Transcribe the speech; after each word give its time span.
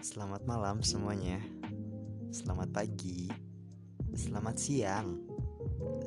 Selamat 0.00 0.40
malam 0.48 0.80
semuanya. 0.80 1.36
Selamat 2.32 2.72
pagi. 2.72 3.28
Selamat 4.16 4.56
siang. 4.56 5.20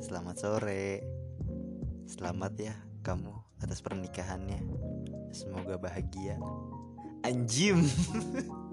Selamat 0.02 0.34
sore. 0.34 0.98
Selamat 2.02 2.58
ya 2.58 2.74
kamu 3.06 3.30
atas 3.62 3.78
pernikahannya. 3.86 4.58
Semoga 5.30 5.78
bahagia. 5.78 6.42
Anjim. 7.22 7.86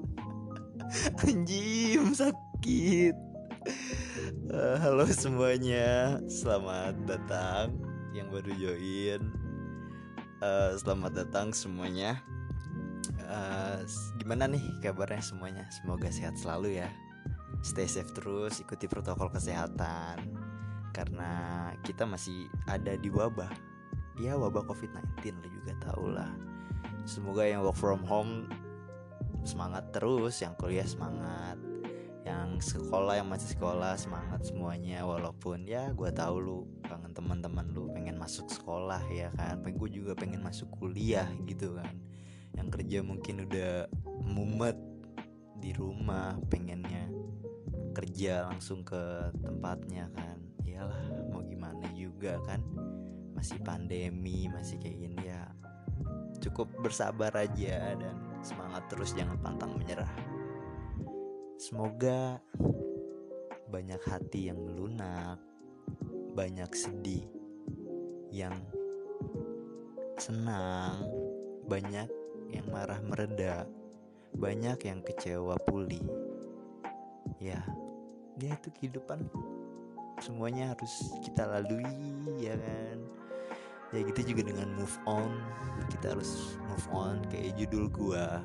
Anjim 1.30 2.18
sakit. 2.18 3.14
Uh, 4.50 4.76
halo 4.82 5.06
semuanya, 5.06 6.18
selamat 6.26 6.98
datang 7.06 7.78
yang 8.18 8.26
baru 8.34 8.58
join. 8.58 9.22
Uh, 10.42 10.74
selamat 10.82 11.14
datang 11.14 11.54
semuanya 11.54 12.18
uh, 13.32 13.80
gimana 14.20 14.52
nih 14.52 14.62
kabarnya 14.84 15.24
semuanya? 15.24 15.64
Semoga 15.72 16.12
sehat 16.12 16.36
selalu 16.36 16.84
ya. 16.84 16.92
Stay 17.64 17.88
safe 17.88 18.12
terus, 18.12 18.60
ikuti 18.60 18.92
protokol 18.92 19.32
kesehatan. 19.32 20.36
Karena 20.92 21.32
kita 21.88 22.04
masih 22.04 22.52
ada 22.68 23.00
di 23.00 23.08
wabah. 23.08 23.52
Ya 24.20 24.36
wabah 24.36 24.68
COVID-19 24.68 25.40
lo 25.40 25.48
juga 25.48 25.74
tau 25.80 26.06
lah. 26.12 26.32
Semoga 27.08 27.48
yang 27.48 27.64
work 27.64 27.80
from 27.80 28.04
home 28.04 28.52
semangat 29.48 29.90
terus, 29.96 30.44
yang 30.44 30.54
kuliah 30.60 30.86
semangat, 30.86 31.58
yang 32.22 32.62
sekolah 32.62 33.18
yang 33.18 33.26
masih 33.26 33.58
sekolah 33.58 33.98
semangat 33.98 34.46
semuanya 34.46 35.02
walaupun 35.02 35.66
ya 35.66 35.90
gue 35.90 36.10
tahu 36.14 36.36
lu 36.38 36.60
kangen 36.86 37.18
teman-teman 37.18 37.66
lu 37.74 37.90
pengen 37.90 38.22
masuk 38.22 38.46
sekolah 38.46 39.02
ya 39.10 39.34
kan 39.34 39.58
pengen 39.66 39.82
gue 39.82 39.90
juga 39.90 40.14
pengen 40.14 40.46
masuk 40.46 40.70
kuliah 40.78 41.26
gitu 41.50 41.74
kan 41.74 41.90
yang 42.58 42.68
kerja 42.68 43.00
mungkin 43.04 43.48
udah 43.48 43.88
mumet 44.22 44.78
di 45.62 45.72
rumah 45.78 46.38
pengennya 46.50 47.10
kerja 47.92 48.48
langsung 48.50 48.82
ke 48.82 49.30
tempatnya 49.44 50.08
kan. 50.16 50.38
Iyalah 50.64 51.30
mau 51.30 51.44
gimana 51.44 51.86
juga 51.94 52.40
kan. 52.48 52.64
Masih 53.36 53.60
pandemi 53.62 54.48
masih 54.48 54.80
kayak 54.80 54.98
gini 54.98 55.22
ya. 55.28 55.44
Cukup 56.42 56.72
bersabar 56.82 57.30
aja 57.38 57.94
dan 57.94 58.16
semangat 58.42 58.90
terus 58.90 59.14
jangan 59.14 59.38
pantang 59.44 59.78
menyerah. 59.78 60.10
Semoga 61.62 62.42
banyak 63.70 64.02
hati 64.04 64.50
yang 64.50 64.60
melunak 64.60 65.40
banyak 66.32 66.72
sedih 66.76 67.28
yang 68.32 68.56
senang 70.16 71.04
banyak 71.68 72.08
yang 72.52 72.68
marah 72.70 73.00
mereda, 73.02 73.66
banyak 74.36 74.78
yang 74.86 75.00
kecewa 75.02 75.56
pulih. 75.64 76.04
Ya, 77.42 77.64
dia 78.38 78.54
itu 78.54 78.70
kehidupan 78.76 79.26
semuanya 80.22 80.78
harus 80.78 81.10
kita 81.26 81.50
lalui 81.50 81.88
ya 82.38 82.54
kan. 82.60 82.98
Ya 83.92 84.00
gitu 84.08 84.32
juga 84.32 84.54
dengan 84.54 84.72
move 84.78 84.98
on, 85.04 85.36
kita 85.92 86.16
harus 86.16 86.56
move 86.64 86.88
on 86.96 87.20
kayak 87.28 87.58
judul 87.60 87.92
gua. 87.92 88.40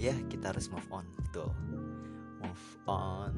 Ya, 0.00 0.16
kita 0.32 0.56
harus 0.56 0.72
move 0.72 0.88
on, 0.88 1.04
tuh. 1.36 1.52
Move 2.40 2.66
on. 2.88 3.32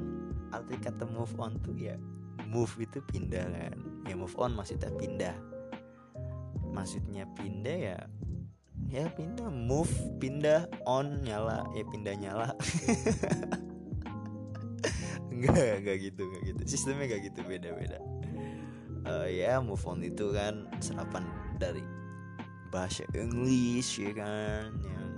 Arti 0.54 0.78
kata 0.78 1.02
move 1.10 1.34
on 1.42 1.58
tuh 1.58 1.74
ya 1.74 1.98
move 2.46 2.70
itu 2.78 3.02
pindah 3.10 3.46
kan. 3.50 3.78
Ya 4.06 4.14
move 4.14 4.34
on 4.38 4.54
maksudnya 4.54 4.90
pindah. 4.94 5.34
Maksudnya 6.70 7.26
pindah 7.34 7.78
ya 7.94 7.98
ya 8.88 9.08
pindah. 9.12 9.48
Move 9.48 9.92
pindah 10.18 10.66
on 10.84 11.22
nyala. 11.24 11.64
Ya 11.76 11.84
pindah 11.88 12.14
nyala. 12.16 12.48
Enggak 15.34 15.82
enggak 15.82 15.96
gitu 15.98 16.22
enggak 16.30 16.42
gitu. 16.46 16.62
Sistemnya 16.64 17.10
enggak 17.10 17.22
gitu 17.32 17.40
beda 17.42 17.74
beda 17.74 17.98
uh, 19.08 19.28
ya 19.28 19.60
move 19.60 19.84
on 19.84 20.00
itu 20.02 20.32
kan 20.32 20.68
serapan 20.80 21.24
dari 21.60 21.84
bahasa 22.72 23.06
English 23.14 24.02
ya 24.02 24.10
kan 24.16 24.74
yang 24.82 25.08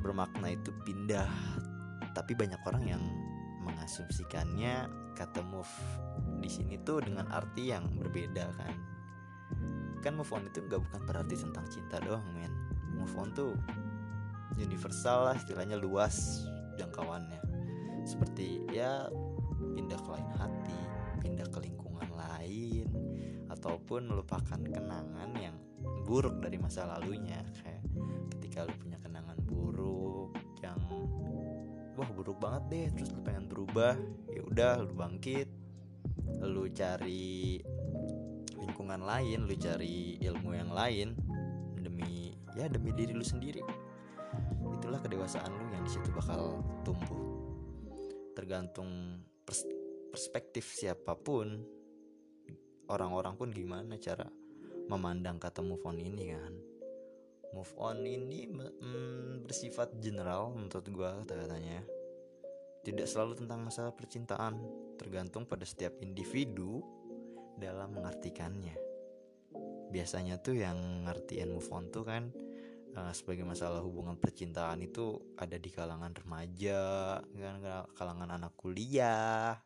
bermakna 0.00 0.56
itu 0.56 0.72
pindah. 0.82 1.28
Tapi 2.10 2.34
banyak 2.34 2.58
orang 2.66 2.84
yang 2.88 3.02
mengasumsikannya 3.62 4.90
kata 5.14 5.44
move 5.46 5.70
di 6.40 6.48
sini 6.48 6.80
tuh 6.82 7.04
dengan 7.04 7.28
arti 7.30 7.70
yang 7.70 7.86
berbeda 8.00 8.50
kan 8.56 8.74
kan 10.00 10.16
move 10.16 10.32
on 10.32 10.48
itu 10.48 10.64
nggak 10.64 10.80
bukan 10.80 11.00
berarti 11.04 11.34
tentang 11.36 11.64
cinta 11.68 12.00
doang 12.00 12.24
men. 12.32 12.52
Move 12.96 13.14
on 13.16 13.28
tuh 13.32 13.52
universal 14.56 15.30
lah 15.30 15.36
istilahnya 15.36 15.76
luas 15.76 16.44
jangkauannya. 16.80 17.40
Seperti 18.04 18.64
ya 18.72 19.06
pindah 19.76 20.00
ke 20.00 20.08
lain 20.08 20.30
hati 20.40 20.80
pindah 21.20 21.46
ke 21.52 21.58
lingkungan 21.60 22.08
lain 22.16 22.88
ataupun 23.52 24.08
melupakan 24.08 24.56
kenangan 24.56 25.30
yang 25.36 25.56
buruk 26.08 26.40
dari 26.40 26.56
masa 26.56 26.88
lalunya. 26.88 27.44
Kayak 27.60 27.84
ketika 28.36 28.64
lu 28.64 28.74
punya 28.80 28.98
kenangan 28.98 29.36
buruk 29.44 30.32
yang 30.64 30.80
wah 31.94 32.08
buruk 32.16 32.40
banget 32.40 32.62
deh 32.72 32.86
terus 32.96 33.12
lu 33.12 33.20
pengen 33.20 33.46
berubah 33.46 33.94
ya 34.32 34.42
udah 34.48 34.72
lu 34.80 34.96
bangkit. 34.96 35.48
Lu 36.40 36.64
cari 36.72 37.60
lingkungan 38.90 39.06
lain 39.06 39.46
lu 39.46 39.54
cari 39.54 40.18
ilmu 40.18 40.50
yang 40.50 40.74
lain 40.74 41.14
demi 41.78 42.34
ya 42.58 42.66
demi 42.66 42.90
diri 42.90 43.14
lu 43.14 43.22
sendiri. 43.22 43.62
Itulah 44.66 44.98
kedewasaan 44.98 45.46
lu 45.46 45.70
yang 45.70 45.86
di 45.86 45.94
situ 45.94 46.10
bakal 46.10 46.58
tumbuh. 46.82 47.22
Tergantung 48.34 49.22
pers 49.46 49.62
perspektif 50.10 50.74
siapa 50.74 51.14
pun 51.14 51.62
orang-orang 52.90 53.38
pun 53.38 53.54
gimana 53.54 53.94
cara 53.94 54.26
memandang 54.90 55.38
kata 55.38 55.62
move 55.62 55.86
on 55.86 55.94
ini 55.94 56.34
kan. 56.34 56.54
Move 57.54 57.70
on 57.78 58.02
ini 58.02 58.50
mm, 58.50 59.46
bersifat 59.46 60.02
general 60.02 60.50
menurut 60.50 60.82
gue 60.82 61.10
katanya 61.30 61.86
tidak 62.82 63.06
selalu 63.06 63.38
tentang 63.38 63.62
masalah 63.62 63.94
percintaan 63.94 64.58
tergantung 64.98 65.46
pada 65.46 65.62
setiap 65.62 65.94
individu 66.02 66.82
dalam 67.60 67.92
mengartikannya. 67.92 68.72
Biasanya 69.92 70.40
tuh 70.40 70.56
yang 70.56 71.04
ngertiin 71.04 71.52
move 71.52 71.68
on 71.68 71.92
tuh 71.92 72.08
kan 72.08 72.32
uh, 72.96 73.12
sebagai 73.12 73.44
masalah 73.44 73.84
hubungan 73.84 74.16
percintaan 74.16 74.80
itu 74.82 75.20
ada 75.36 75.60
di 75.60 75.70
kalangan 75.70 76.16
remaja, 76.16 77.20
kan 77.22 77.54
kalangan 77.94 78.30
anak 78.32 78.56
kuliah, 78.56 79.60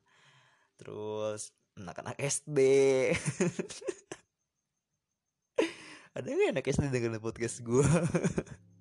terus 0.77 1.55
anak-anak 1.79 2.19
SD. 2.19 2.59
ada 6.17 6.27
nggak 6.27 6.53
anak 6.59 6.67
SD 6.67 6.91
dengan 6.91 7.23
podcast 7.23 7.63
gue? 7.63 7.87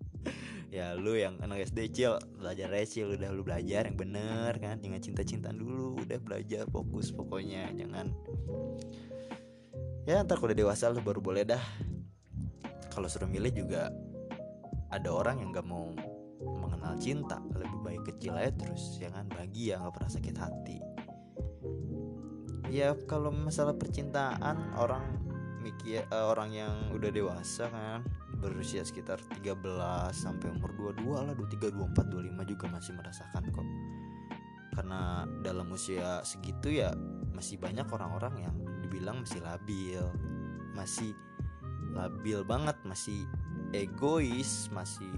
ya 0.73 0.97
lu 0.97 1.13
yang 1.13 1.37
anak 1.45 1.69
SD 1.69 1.93
cil 1.93 2.17
belajar 2.41 2.73
cil. 2.89 3.13
Udah 3.13 3.29
lu 3.29 3.45
belajar 3.45 3.85
yang 3.85 3.93
bener 3.93 4.57
kan? 4.57 4.81
Jangan 4.81 5.01
cinta-cintaan 5.05 5.57
dulu. 5.61 6.01
Udah 6.01 6.17
belajar 6.17 6.65
fokus 6.65 7.13
pokoknya. 7.13 7.69
Jangan. 7.77 8.09
Ya 10.09 10.25
ntar 10.25 10.41
kalau 10.41 10.49
udah 10.49 10.57
dewasa 10.57 10.89
lu 10.89 11.05
baru 11.05 11.21
boleh 11.21 11.45
dah. 11.45 11.61
Kalau 12.89 13.05
suruh 13.05 13.29
milih 13.29 13.53
juga 13.53 13.93
ada 14.89 15.09
orang 15.09 15.41
yang 15.45 15.53
gak 15.53 15.69
mau 15.69 15.93
mengenal 16.41 16.97
cinta. 16.97 17.37
Lebih 17.53 17.79
baik 17.85 18.01
kecil 18.09 18.33
aja 18.33 18.49
terus 18.57 18.97
jangan 18.97 19.29
bahagia 19.29 19.77
nggak 19.77 19.93
pernah 19.93 20.11
sakit 20.11 20.35
hati. 20.41 20.77
Ya 22.73 22.97
kalau 23.05 23.29
masalah 23.29 23.77
percintaan 23.77 24.73
orang 24.73 25.21
mikir 25.61 26.03
uh, 26.09 26.33
orang 26.33 26.51
yang 26.51 26.73
udah 26.91 27.13
dewasa 27.13 27.69
kan 27.69 28.03
berusia 28.43 28.83
sekitar 28.83 29.23
13 29.39 29.55
sampai 30.11 30.51
umur 30.51 30.75
22 30.99 31.31
lah 31.31 31.31
23, 31.31 31.71
24, 31.71 32.11
25 32.11 32.51
juga 32.51 32.65
masih 32.67 32.91
merasakan 32.99 33.43
kok. 33.55 33.67
Karena 34.75 35.23
dalam 35.39 35.71
usia 35.71 36.19
segitu 36.27 36.67
ya 36.67 36.91
masih 37.31 37.55
banyak 37.55 37.87
orang-orang 37.87 38.51
yang 38.51 38.55
dibilang 38.83 39.23
masih 39.23 39.39
labil 39.39 40.03
masih 40.75 41.15
labil 41.93 42.41
banget 42.43 42.75
masih 42.83 43.23
egois 43.71 44.67
masih 44.73 45.13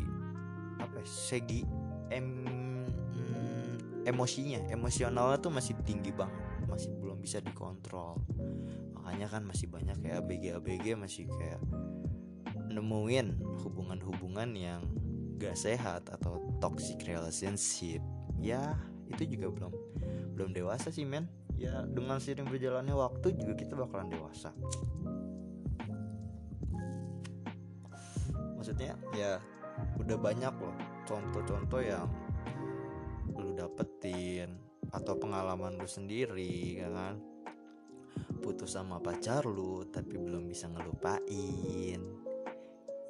apa 0.78 1.00
ya, 1.00 1.08
segi 1.08 1.64
em 2.12 2.44
mm, 2.44 4.06
emosinya 4.06 4.60
emosionalnya 4.70 5.40
tuh 5.40 5.56
masih 5.56 5.74
tinggi 5.88 6.12
banget 6.12 6.36
masih 6.68 6.92
belum 7.00 7.24
bisa 7.24 7.40
dikontrol. 7.40 8.20
Makanya 9.00 9.32
kan 9.32 9.48
masih 9.48 9.72
banyak 9.72 9.96
kayak 10.04 10.28
ABG 10.28 10.44
ABG 10.60 10.86
masih 11.00 11.26
kayak 11.32 11.62
nemuin 12.70 13.40
hubungan-hubungan 13.64 14.50
yang 14.56 14.82
gak 15.38 15.56
sehat 15.60 16.08
atau 16.10 16.40
toxic 16.64 17.04
relationship. 17.06 18.00
Ya 18.40 18.80
itu 19.12 19.38
juga 19.38 19.52
belum 19.52 19.74
belum 20.36 20.50
dewasa 20.56 20.90
sih 20.90 21.06
men. 21.08 21.30
Ya 21.56 21.88
dengan 21.88 22.20
sering 22.20 22.48
berjalannya 22.48 22.96
waktu 22.96 23.36
juga 23.36 23.54
kita 23.56 23.74
bakalan 23.80 24.12
dewasa. 24.12 24.52
Maksudnya 28.60 28.98
ya 29.16 29.40
udah 30.00 30.18
banyak 30.20 30.54
loh 30.56 30.76
contoh-contoh 31.06 31.82
yang 31.84 32.08
lu 33.36 33.52
dapetin 33.56 34.56
atau 34.92 35.16
pengalaman 35.20 35.76
lu 35.80 35.88
sendiri 35.88 36.82
ya 36.82 36.90
kan? 36.92 37.20
Putus 38.44 38.78
sama 38.78 39.00
pacar 39.00 39.48
lu 39.48 39.88
tapi 39.90 40.20
belum 40.20 40.48
bisa 40.48 40.70
ngelupain 40.70 42.25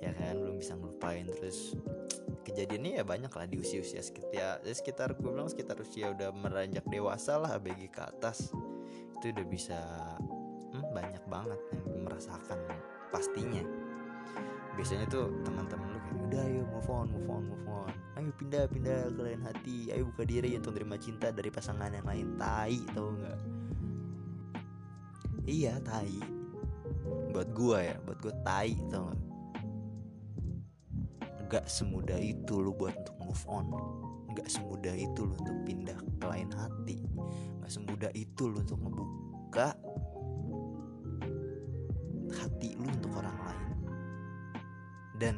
ya 0.04 0.12
kan 0.16 0.36
belum 0.40 0.58
bisa 0.60 0.76
ngelupain. 0.76 1.28
Terus 1.30 1.76
kejadiannya 2.46 3.02
ya 3.02 3.04
banyak 3.04 3.32
lah 3.32 3.46
di 3.50 3.58
usia-usia 3.60 4.02
sekitar 4.06 4.32
ya, 4.32 4.50
ya 4.62 4.74
sekitar 4.74 5.18
gue 5.18 5.30
bilang 5.30 5.50
sekitar 5.50 5.80
usia 5.82 6.14
udah 6.14 6.30
meranjak 6.32 6.86
dewasa 6.88 7.40
lah 7.40 7.58
ABG 7.58 7.92
ke 7.92 8.02
atas. 8.04 8.52
Itu 9.20 9.32
udah 9.32 9.46
bisa 9.48 9.80
hmm, 10.72 10.86
banyak 10.94 11.24
banget 11.28 11.60
yang 11.74 12.06
merasakan 12.06 12.60
pastinya. 13.10 13.64
Biasanya 14.76 15.08
tuh 15.08 15.32
teman-teman 15.48 15.88
lu 15.88 16.00
kayak 16.04 16.20
udah 16.28 16.42
ayo 16.52 16.62
move 16.68 16.90
on 16.92 17.08
move 17.08 17.30
on 17.32 17.44
move 17.48 17.68
on. 17.72 17.94
Ayo 18.20 18.32
pindah 18.36 18.68
pindah 18.68 19.08
ke 19.12 19.22
lain 19.24 19.42
hati. 19.44 19.78
Ayo 19.96 20.04
buka 20.12 20.28
diri 20.28 20.52
untuk 20.60 20.76
terima 20.76 21.00
cinta 21.00 21.32
dari 21.32 21.48
pasangan 21.48 21.96
yang 21.96 22.04
lain. 22.04 22.36
Tai 22.36 22.78
tau 22.92 23.08
nggak? 23.16 23.40
Iya 25.48 25.80
tai. 25.80 26.20
Buat 27.32 27.50
gua 27.56 27.80
ya 27.84 27.96
buat 28.04 28.20
gua 28.20 28.36
tai 28.44 28.76
tau 28.92 29.08
nggak 29.08 29.25
Gak 31.46 31.70
semudah 31.70 32.18
itu 32.18 32.58
lu 32.58 32.74
buat 32.74 32.96
untuk 32.98 33.18
move 33.22 33.44
on. 33.46 33.68
Gak 34.34 34.50
semudah 34.50 34.96
itu 34.98 35.24
lu 35.24 35.34
untuk 35.38 35.58
pindah 35.64 35.98
ke 36.18 36.26
lain 36.26 36.50
hati. 36.52 37.00
Gak 37.62 37.72
semudah 37.72 38.12
itu 38.18 38.50
lu 38.50 38.60
untuk 38.62 38.82
ngebuka 38.82 39.78
hati 42.34 42.70
lu 42.76 42.90
untuk 42.90 43.14
orang 43.14 43.38
lain. 43.38 43.70
Dan 45.16 45.36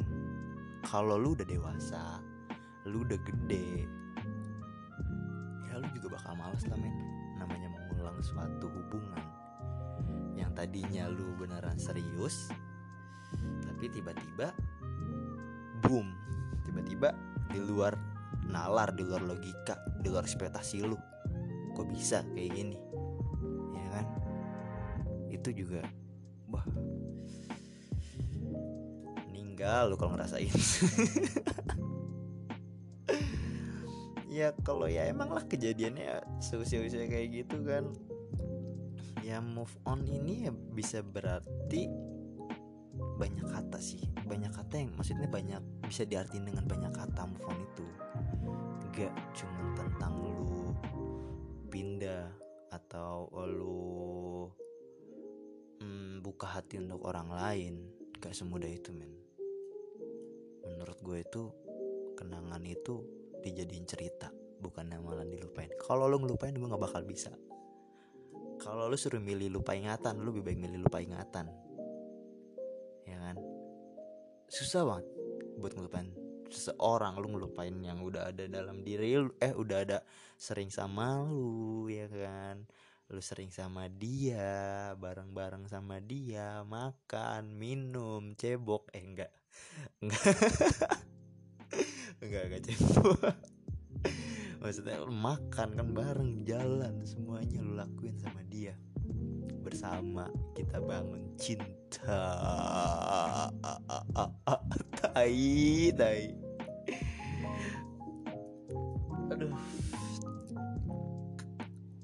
kalau 0.88 1.20
lu 1.20 1.36
udah 1.36 1.46
dewasa 1.46 2.24
lu 2.88 3.04
udah 3.04 3.20
gede 3.20 3.84
ya 5.68 5.76
lu 5.76 5.88
juga 5.92 6.16
bakal 6.16 6.34
males 6.40 6.64
lah 6.72 6.80
men. 6.80 6.96
Namanya 7.38 7.68
mengulang 7.70 8.18
suatu 8.24 8.72
hubungan 8.72 9.24
yang 10.40 10.54
tadinya 10.54 11.10
lu 11.10 11.34
beneran 11.36 11.76
serius 11.82 12.50
tapi 13.66 13.90
tiba-tiba 13.90 14.54
boom. 15.84 16.08
Tiba-tiba 16.66 17.14
di 17.52 17.60
luar 17.62 17.96
nalar 18.48 18.96
di 18.96 19.04
luar 19.04 19.24
logika 19.24 19.76
di 20.00 20.08
luar 20.08 20.24
ekspektasi 20.24 20.84
lu 20.88 20.96
kok 21.76 21.88
bisa 21.90 22.24
kayak 22.34 22.52
gini? 22.56 22.78
Ya 23.76 23.88
kan? 23.94 24.06
Itu 25.30 25.50
juga 25.54 25.86
wah. 26.50 26.66
Meninggal 29.30 29.92
lu 29.92 29.96
kalau 30.00 30.16
ngerasain. 30.18 30.54
Ya 34.38 34.54
kalau 34.62 34.86
ya 34.86 35.10
emang 35.10 35.34
lah 35.34 35.42
kejadiannya 35.50 36.22
seusia-usia 36.38 37.10
kayak 37.10 37.42
gitu 37.42 37.58
kan. 37.66 37.90
Ya 39.26 39.42
move 39.42 39.74
on 39.82 40.06
ini 40.06 40.46
ya 40.46 40.54
bisa 40.54 41.02
berarti 41.02 41.90
banyak 43.18 43.48
kata 43.50 43.80
sih. 43.82 44.02
Banyak 44.28 44.54
kata 44.54 44.76
yang 44.78 44.94
maksudnya 44.94 45.30
banyak 45.30 45.62
bisa 45.86 46.06
diartiin 46.06 46.46
dengan 46.46 46.66
banyak 46.70 46.94
kata 46.94 47.26
move 47.26 47.46
on 47.50 47.60
itu. 47.62 47.86
Gak 48.94 49.14
cuma 49.34 49.74
tentang 49.78 50.14
lu 50.22 50.74
pindah 51.70 52.30
atau 52.74 53.30
lu 53.46 54.50
mm, 55.82 56.22
buka 56.22 56.58
hati 56.58 56.82
untuk 56.82 57.06
orang 57.10 57.30
lain. 57.34 57.76
Gak 58.18 58.34
semudah 58.34 58.70
itu 58.70 58.94
men. 58.94 59.14
Menurut 60.66 60.98
gue 61.02 61.18
itu 61.22 61.44
kenangan 62.18 62.62
itu 62.66 63.02
dijadiin 63.42 63.86
cerita 63.86 64.34
bukan 64.58 64.90
yang 64.90 65.06
malah 65.06 65.26
dilupain. 65.26 65.70
Kalau 65.78 66.10
lo 66.10 66.18
ngelupain 66.18 66.54
gue 66.54 66.66
nggak 66.66 66.82
bakal 66.82 67.06
bisa. 67.06 67.30
Kalau 68.58 68.90
lo 68.90 68.98
suruh 68.98 69.22
milih 69.22 69.54
lupa 69.54 69.78
ingatan 69.78 70.18
lo 70.18 70.34
lebih 70.34 70.50
baik 70.50 70.58
milih 70.58 70.82
lupa 70.82 70.98
ingatan 70.98 71.67
ya 73.08 73.18
kan? 73.18 73.40
Susah 74.52 74.84
banget 74.84 75.08
buat 75.58 75.74
ngelupain 75.74 76.12
seseorang. 76.52 77.16
Lu 77.20 77.28
ngelupain 77.32 77.74
yang 77.80 78.04
udah 78.04 78.32
ada 78.32 78.46
dalam 78.52 78.84
diri 78.84 79.16
lu 79.16 79.32
eh 79.40 79.56
udah 79.56 79.78
ada 79.88 79.98
sering 80.36 80.68
sama 80.68 81.24
lu 81.24 81.88
ya 81.88 82.12
kan? 82.12 82.68
Lu 83.08 83.24
sering 83.24 83.56
sama 83.56 83.88
dia 83.88 84.92
bareng-bareng 85.00 85.72
sama 85.72 86.04
dia 86.04 86.68
makan 86.68 87.56
minum 87.56 88.36
cebok. 88.36 88.92
Eh 88.92 89.04
enggak. 89.04 89.32
Enggak. 90.04 90.28
Enggak 92.24 92.44
enggak 92.50 92.64
cebok. 92.68 93.20
Maksudnya 94.58 95.00
lu 95.06 95.14
makan 95.14 95.70
kan 95.78 95.88
bareng 95.94 96.44
jalan 96.44 97.06
semuanya 97.06 97.62
lu 97.62 97.78
lakuin 97.78 98.18
sama 98.18 98.42
dia 98.50 98.74
bersama 99.62 100.32
kita 100.56 100.80
bangun 100.80 101.28
cinta. 101.36 102.24
Tai 104.96 105.44
tai. 105.94 106.24
Aduh. 109.32 109.52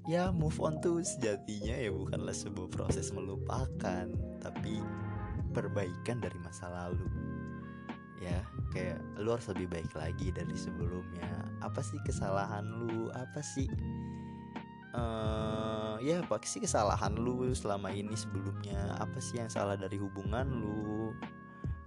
Ya 0.03 0.35
move 0.35 0.59
on 0.59 0.83
tuh 0.83 0.99
sejatinya 0.99 1.79
ya 1.79 1.87
bukanlah 1.87 2.35
sebuah 2.35 2.67
proses 2.67 3.15
melupakan 3.15 4.11
tapi 4.43 4.83
perbaikan 5.55 6.19
dari 6.19 6.35
masa 6.43 6.67
lalu. 6.67 7.07
Ya 8.19 8.43
kayak 8.75 8.99
lu 9.19 9.31
harus 9.31 9.47
lebih 9.55 9.71
baik 9.71 9.91
lagi 9.95 10.35
dari 10.35 10.55
sebelumnya. 10.59 11.47
Apa 11.63 11.79
sih 11.79 11.95
kesalahan 12.03 12.67
lu? 12.67 13.07
Apa 13.15 13.39
sih 13.39 13.71
uh, 14.91 15.82
ya 16.03 16.19
apa 16.19 16.35
sih 16.43 16.59
kesalahan 16.59 17.15
lu 17.15 17.47
selama 17.55 17.87
ini 17.95 18.11
sebelumnya? 18.11 18.99
Apa 18.99 19.23
sih 19.23 19.39
yang 19.39 19.47
salah 19.47 19.79
dari 19.79 19.95
hubungan 19.95 20.51
lu? 20.51 21.15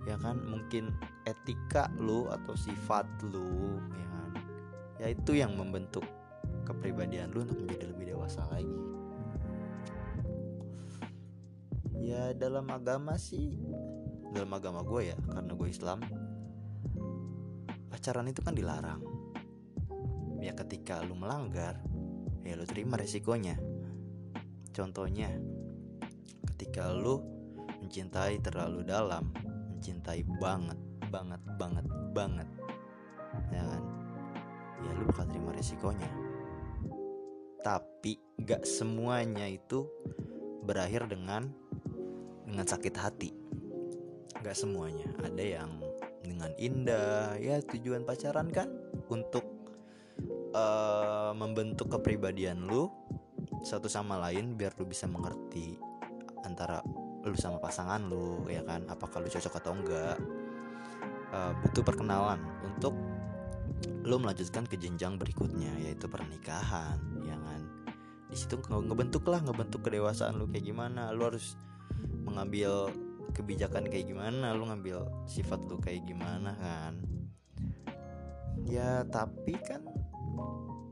Ya 0.08 0.16
kan 0.16 0.40
mungkin 0.48 0.96
etika 1.28 1.92
lu 2.00 2.24
atau 2.32 2.56
sifat 2.56 3.04
lu 3.28 3.76
ya 3.92 4.06
kan? 4.08 4.30
Ya 4.96 5.06
itu 5.12 5.36
yang 5.36 5.52
membentuk 5.60 6.08
kepribadian 6.64 7.28
lu 7.36 7.44
untuk 7.44 7.60
menjadi 7.60 7.92
lebih 7.92 8.16
dewasa 8.16 8.40
lagi. 8.48 8.80
Ya 12.00 12.32
dalam 12.32 12.64
agama 12.72 13.20
sih 13.20 13.52
dalam 14.32 14.48
agama 14.56 14.80
gue 14.80 15.12
ya 15.12 15.16
karena 15.28 15.52
gue 15.52 15.68
Islam 15.68 15.98
pacaran 17.92 18.32
itu 18.32 18.40
kan 18.40 18.56
dilarang. 18.56 19.04
Ya 20.40 20.56
ketika 20.56 21.04
lu 21.04 21.18
melanggar 21.18 21.76
ya 22.46 22.54
lu 22.54 22.62
terima 22.62 22.94
resikonya 22.94 23.58
contohnya 24.76 25.32
ketika 26.54 26.92
lu 26.92 27.24
mencintai 27.80 28.44
terlalu 28.44 28.84
dalam 28.84 29.32
mencintai 29.72 30.20
banget 30.36 30.76
banget 31.08 31.40
banget 31.56 31.86
banget 32.12 32.48
ya 33.48 33.64
kan? 33.64 33.82
Ya 34.84 34.90
lu 34.92 35.08
bakal 35.08 35.24
terima 35.32 35.56
resikonya 35.56 36.26
tapi 37.66 38.14
gak 38.46 38.62
semuanya 38.62 39.50
itu 39.50 39.90
berakhir 40.62 41.10
dengan 41.10 41.50
dengan 42.46 42.62
sakit 42.62 42.94
hati. 42.94 43.34
Gak 44.38 44.54
semuanya. 44.54 45.10
Ada 45.18 45.42
yang 45.42 45.82
dengan 46.22 46.54
indah 46.62 47.34
ya 47.42 47.58
tujuan 47.66 48.06
pacaran 48.06 48.54
kan? 48.54 48.70
Untuk 49.10 49.42
uh, 50.54 51.34
membentuk 51.34 51.90
kepribadian 51.90 52.70
lu 52.70 52.86
satu 53.66 53.90
sama 53.90 54.14
lain 54.22 54.54
biar 54.54 54.78
lu 54.78 54.86
bisa 54.86 55.10
mengerti 55.10 55.74
antara 56.46 56.78
lu 57.26 57.34
sama 57.34 57.58
pasangan 57.58 57.98
lu 58.06 58.46
ya 58.46 58.62
kan? 58.62 58.86
Apakah 58.86 59.18
lu 59.18 59.26
cocok 59.26 59.58
atau 59.58 59.74
enggak. 59.74 60.16
Uh, 61.34 61.50
butuh 61.66 61.82
perkenalan 61.82 62.38
untuk 62.62 62.94
lu 64.06 64.22
melanjutkan 64.22 64.62
ke 64.62 64.78
jenjang 64.78 65.18
berikutnya 65.18 65.74
yaitu 65.82 66.06
pernikahan 66.06 67.02
ya 67.26 67.34
kan? 67.34 67.90
Di 68.30 68.38
situ 68.38 68.54
ngebentuk 68.70 69.26
lah 69.26 69.42
ngebentuk 69.42 69.82
kedewasaan 69.82 70.38
lu 70.38 70.46
kayak 70.46 70.70
gimana. 70.70 71.10
Lu 71.10 71.26
harus 71.26 71.58
mengambil 72.22 72.94
kebijakan 73.34 73.90
kayak 73.90 74.06
gimana 74.06 74.54
lu 74.54 74.70
ngambil 74.70 75.10
sifat 75.26 75.58
lu 75.66 75.82
kayak 75.82 76.06
gimana 76.06 76.54
kan? 76.62 77.02
Ya 78.62 79.02
tapi 79.10 79.58
kan 79.66 79.82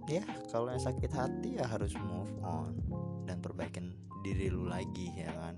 ya 0.08 0.25
kalau 0.52 0.68
yang 0.68 0.82
sakit 0.82 1.12
hati 1.12 1.56
ya 1.56 1.64
harus 1.64 1.96
move 1.96 2.30
on 2.44 2.76
dan 3.25 3.40
perbaikin 3.40 3.96
diri 4.25 4.49
lu 4.52 4.68
lagi 4.68 5.12
ya 5.16 5.32
kan? 5.32 5.56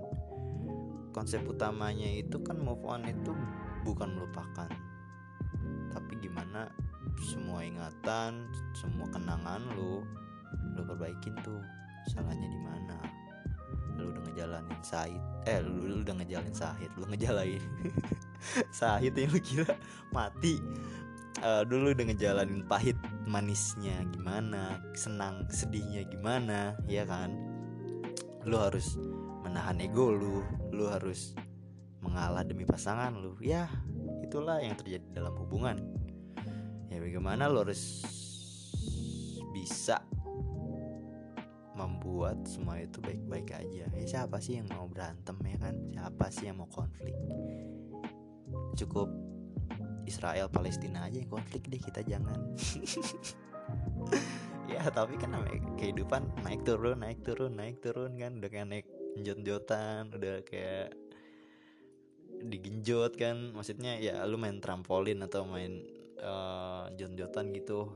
Konsep 1.15 1.43
utamanya 1.49 2.07
itu 2.07 2.39
kan 2.45 2.61
move 2.61 2.83
on 2.85 3.07
itu 3.09 3.33
bukan 3.87 4.19
melupakan 4.19 4.71
tapi 5.97 6.13
gimana 6.21 6.69
semua 7.17 7.65
ingatan 7.65 8.45
semua 8.77 9.09
kenangan 9.09 9.65
lu 9.75 10.05
lu 10.77 10.83
perbaikin 10.85 11.33
tuh. 11.41 11.63
Salahnya 12.07 12.47
di 12.47 12.61
mana? 12.63 12.99
Lu 13.99 14.15
udah 14.15 14.23
ngejalanin 14.31 14.81
sahid 14.85 15.19
eh 15.49 15.59
lu, 15.59 15.91
lu 15.91 15.95
udah 16.07 16.15
ngejalanin 16.23 16.55
sahid 16.55 16.91
lu 16.95 17.09
ngejalanin 17.11 17.65
sahid 18.79 19.17
yang 19.17 19.33
lu 19.33 19.41
kira 19.43 19.75
mati. 20.15 20.63
Uh, 21.43 21.67
dulu 21.69 21.93
udah 21.93 22.05
ngejalanin 22.09 22.65
pahit 22.65 22.97
manisnya 23.27 24.07
gimana 24.15 24.79
senang 24.95 25.51
sedihnya 25.51 26.07
gimana 26.07 26.79
ya 26.87 27.03
kan? 27.03 27.35
Lu 28.47 28.55
harus 28.55 28.95
menahan 29.43 29.83
ego 29.83 30.15
lu 30.15 30.47
lu 30.71 30.87
harus 30.87 31.35
mengalah 31.99 32.47
demi 32.47 32.63
pasangan 32.63 33.11
lu. 33.19 33.35
Ya 33.43 33.67
itulah 34.23 34.63
yang 34.63 34.79
terjadi 34.79 35.03
dalam 35.11 35.35
hubungan. 35.43 35.83
Ya 36.87 37.03
bagaimana 37.03 37.51
lu 37.51 37.67
harus 37.67 38.07
bisa 39.51 39.99
membuat 41.77 42.41
semua 42.47 42.79
itu 42.79 43.03
baik-baik 43.03 43.53
aja? 43.53 43.85
Ya 43.91 44.05
siapa 44.07 44.39
sih 44.39 44.63
yang 44.63 44.71
mau 44.71 44.87
berantem 44.87 45.37
ya 45.43 45.59
kan? 45.59 45.75
Siapa 45.91 46.27
sih 46.31 46.47
yang 46.47 46.63
mau 46.63 46.71
konflik? 46.71 47.19
Cukup 48.79 49.11
Israel 50.07 50.49
Palestina 50.49 51.05
aja 51.05 51.19
yang 51.19 51.31
konflik 51.31 51.67
deh 51.69 51.83
kita 51.83 52.01
jangan. 52.07 52.39
Ya 54.67 54.83
tapi 54.91 55.15
kan 55.15 55.31
namanya 55.31 55.63
kehidupan 55.79 56.43
naik 56.43 56.67
turun 56.67 56.99
naik 56.99 57.23
turun 57.23 57.55
naik 57.55 57.79
turun 57.79 58.19
kan. 58.19 58.43
Udah 58.43 58.51
kayak 58.51 58.67
naik 58.67 58.87
jot-jotan 59.23 60.11
udah 60.11 60.43
kayak 60.43 60.91
digenjot 62.43 63.15
kan. 63.15 63.55
Maksudnya 63.55 64.03
ya 64.03 64.27
lu 64.27 64.35
main 64.43 64.59
trampolin 64.59 65.23
atau 65.23 65.47
main 65.47 65.87
uh, 66.19 66.91
jot-jotan 66.99 67.55
gitu. 67.55 67.95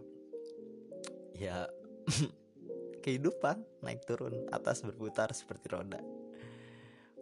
Ya 1.34 1.66
kehidupan 3.04 3.66
naik 3.82 4.06
turun 4.06 4.46
atas 4.54 4.86
berputar 4.86 5.34
seperti 5.34 5.74
roda. 5.74 5.98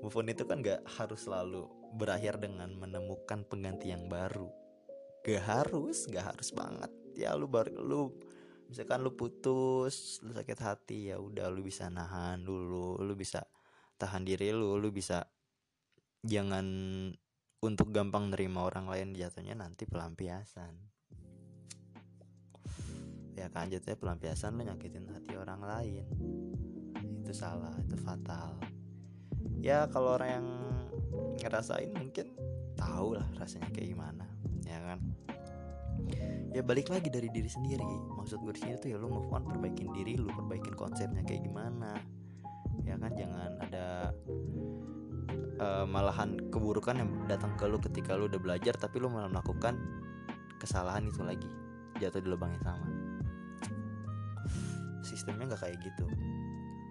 Move 0.05 0.29
itu 0.31 0.47
kan 0.47 0.63
gak 0.63 0.87
harus 1.01 1.27
selalu 1.27 1.67
berakhir 1.97 2.39
dengan 2.39 2.71
menemukan 2.79 3.43
pengganti 3.49 3.91
yang 3.91 4.07
baru 4.07 4.68
gak 5.29 5.45
harus 5.45 6.09
gak 6.09 6.33
harus 6.33 6.49
banget. 6.57 6.89
Ya 7.13 7.37
lu 7.37 7.45
baru 7.45 7.77
lu 7.85 8.17
misalkan 8.73 9.05
lu 9.05 9.13
putus 9.13 10.25
lu 10.25 10.33
sakit 10.33 10.59
hati 10.61 11.13
ya 11.13 11.21
udah 11.21 11.49
lu 11.53 11.65
bisa 11.65 11.89
nahan 11.89 12.45
dulu 12.45 13.01
lu 13.01 13.17
bisa 13.17 13.45
tahan 13.97 14.29
diri 14.29 14.53
lu 14.53 14.77
lu 14.77 14.93
bisa 14.93 15.25
jangan 16.25 16.65
untuk 17.65 17.91
gampang 17.91 18.31
nerima 18.31 18.65
orang 18.65 18.87
lain 18.89 19.09
jatuhnya 19.13 19.59
nanti 19.59 19.85
pelampiasan. 19.85 20.73
Ya 23.35 23.51
kan 23.51 23.71
jatuhnya 23.71 23.99
pelampiasan 23.99 24.57
lo 24.57 24.63
nyakitin 24.65 25.11
hati 25.13 25.35
orang 25.35 25.61
lain. 25.63 26.07
Itu 27.27 27.35
salah 27.35 27.75
itu 27.83 27.99
fatal. 28.01 28.57
Ya 29.59 29.91
kalau 29.91 30.15
orang 30.15 30.31
yang 30.31 30.47
ngerasain 31.43 31.91
mungkin 31.91 32.31
tahu 32.79 33.19
lah 33.19 33.27
rasanya 33.43 33.75
kayak 33.75 33.91
gimana 33.91 34.38
ya 34.69 34.79
kan? 34.85 34.99
Ya 36.53 36.63
balik 36.65 36.93
lagi 36.93 37.09
dari 37.09 37.29
diri 37.33 37.49
sendiri. 37.49 37.85
Maksud 38.15 38.45
gue 38.45 38.53
di 38.55 38.61
sini 38.63 38.75
tuh 38.79 38.89
ya 38.95 38.97
lo 39.01 39.09
move 39.09 39.33
on 39.33 39.45
perbaikin 39.49 39.91
diri 39.93 40.15
lu 40.21 40.31
perbaikin 40.31 40.77
konsepnya 40.77 41.25
kayak 41.25 41.49
gimana? 41.49 41.97
Ya 42.85 42.97
kan? 43.01 43.13
Jangan 43.17 43.51
ada 43.69 43.87
uh, 45.61 45.85
malahan 45.89 46.39
keburukan 46.49 46.97
yang 46.97 47.11
datang 47.27 47.53
ke 47.59 47.65
lu 47.67 47.81
ketika 47.81 48.15
lu 48.15 48.31
udah 48.31 48.41
belajar 48.41 48.77
tapi 48.77 49.03
lu 49.03 49.11
malah 49.11 49.29
melakukan 49.29 49.77
kesalahan 50.61 51.09
itu 51.09 51.21
lagi. 51.25 51.51
Jatuh 51.99 52.23
di 52.23 52.29
lubang 52.31 52.55
yang 52.55 52.65
sama. 52.65 52.89
Sistemnya 55.03 55.51
nggak 55.51 55.63
kayak 55.67 55.79
gitu. 55.83 56.07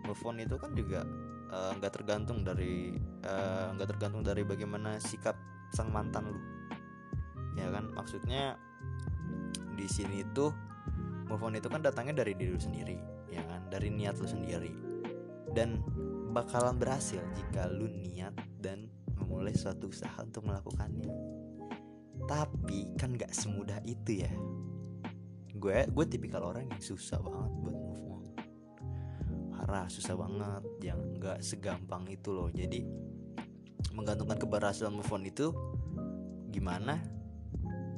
Move 0.04 0.24
on 0.24 0.40
itu 0.40 0.56
kan 0.56 0.72
juga 0.72 1.04
eh, 1.52 1.72
nggak 1.80 1.92
uh, 1.92 1.96
tergantung 1.96 2.44
dari 2.44 2.96
eh, 3.24 3.66
nggak 3.76 3.88
uh, 3.88 3.92
tergantung 3.92 4.24
dari 4.24 4.44
bagaimana 4.48 5.00
sikap 5.04 5.36
sang 5.76 5.92
mantan 5.92 6.32
lu 6.32 6.57
ya 7.58 7.68
kan? 7.74 7.90
Maksudnya 7.92 8.56
di 9.74 9.88
sini 9.90 10.22
tuh 10.32 10.54
move 11.28 11.44
on 11.44 11.58
itu 11.58 11.68
kan 11.68 11.84
datangnya 11.84 12.24
dari 12.24 12.38
diri 12.38 12.54
lu 12.54 12.62
sendiri 12.62 12.98
ya 13.34 13.44
kan? 13.50 13.68
Dari 13.68 13.90
niat 13.90 14.16
lu 14.22 14.28
sendiri. 14.30 14.72
Dan 15.52 15.82
bakalan 16.32 16.78
berhasil 16.78 17.20
jika 17.34 17.66
lu 17.68 17.90
niat 17.90 18.36
dan 18.62 18.88
memulai 19.18 19.58
suatu 19.58 19.90
usaha 19.90 20.22
untuk 20.22 20.46
melakukannya. 20.46 21.10
Tapi 22.30 22.94
kan 23.00 23.18
nggak 23.18 23.34
semudah 23.34 23.82
itu 23.84 24.22
ya. 24.22 24.32
Gue 25.58 25.90
gue 25.90 26.06
tipikal 26.06 26.46
orang 26.46 26.70
yang 26.70 26.82
susah 26.82 27.18
banget 27.18 27.52
buat 27.58 27.76
move 27.76 28.04
on. 28.06 28.26
Parah 29.58 29.90
susah 29.90 30.14
banget. 30.14 30.64
Yang 30.86 31.00
nggak 31.18 31.38
segampang 31.42 32.06
itu 32.12 32.30
loh. 32.30 32.54
Jadi 32.54 32.86
menggantungkan 33.98 34.38
keberhasilan 34.38 34.94
move 34.94 35.10
on 35.10 35.26
itu 35.26 35.50
gimana 36.54 37.02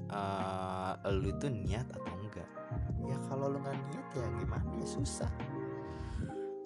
uh, 0.09 0.93
lu 1.13 1.29
itu 1.29 1.47
niat 1.49 1.85
atau 1.93 2.13
enggak? 2.17 2.49
Ya 3.05 3.17
kalau 3.29 3.53
lu 3.53 3.57
nggak 3.61 3.77
niat 3.77 4.07
ya 4.13 4.25
gimana? 4.37 4.69
Ya 4.77 4.87
susah. 4.87 5.31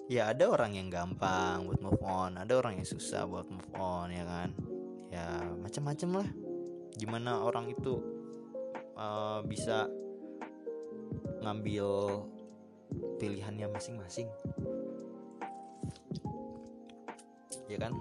Ya 0.04 0.22
ada 0.28 0.52
orang 0.52 0.76
yang 0.76 0.92
gampang 0.92 1.64
buat 1.64 1.80
move 1.80 2.04
on 2.04 2.36
ada 2.36 2.60
orang 2.60 2.76
yang 2.76 2.84
susah 2.84 3.24
buat 3.24 3.48
move 3.48 3.72
on 3.76 4.12
ya 4.12 4.24
kan? 4.24 4.48
Ya 5.08 5.26
macam-macam 5.60 6.24
lah. 6.24 6.28
Gimana 7.00 7.40
orang 7.40 7.72
itu 7.72 8.00
uh, 8.96 9.40
bisa 9.48 9.88
ngambil 11.40 11.88
pilihannya 13.20 13.68
masing-masing? 13.72 14.28
Ya 17.68 17.80
kan? 17.80 17.96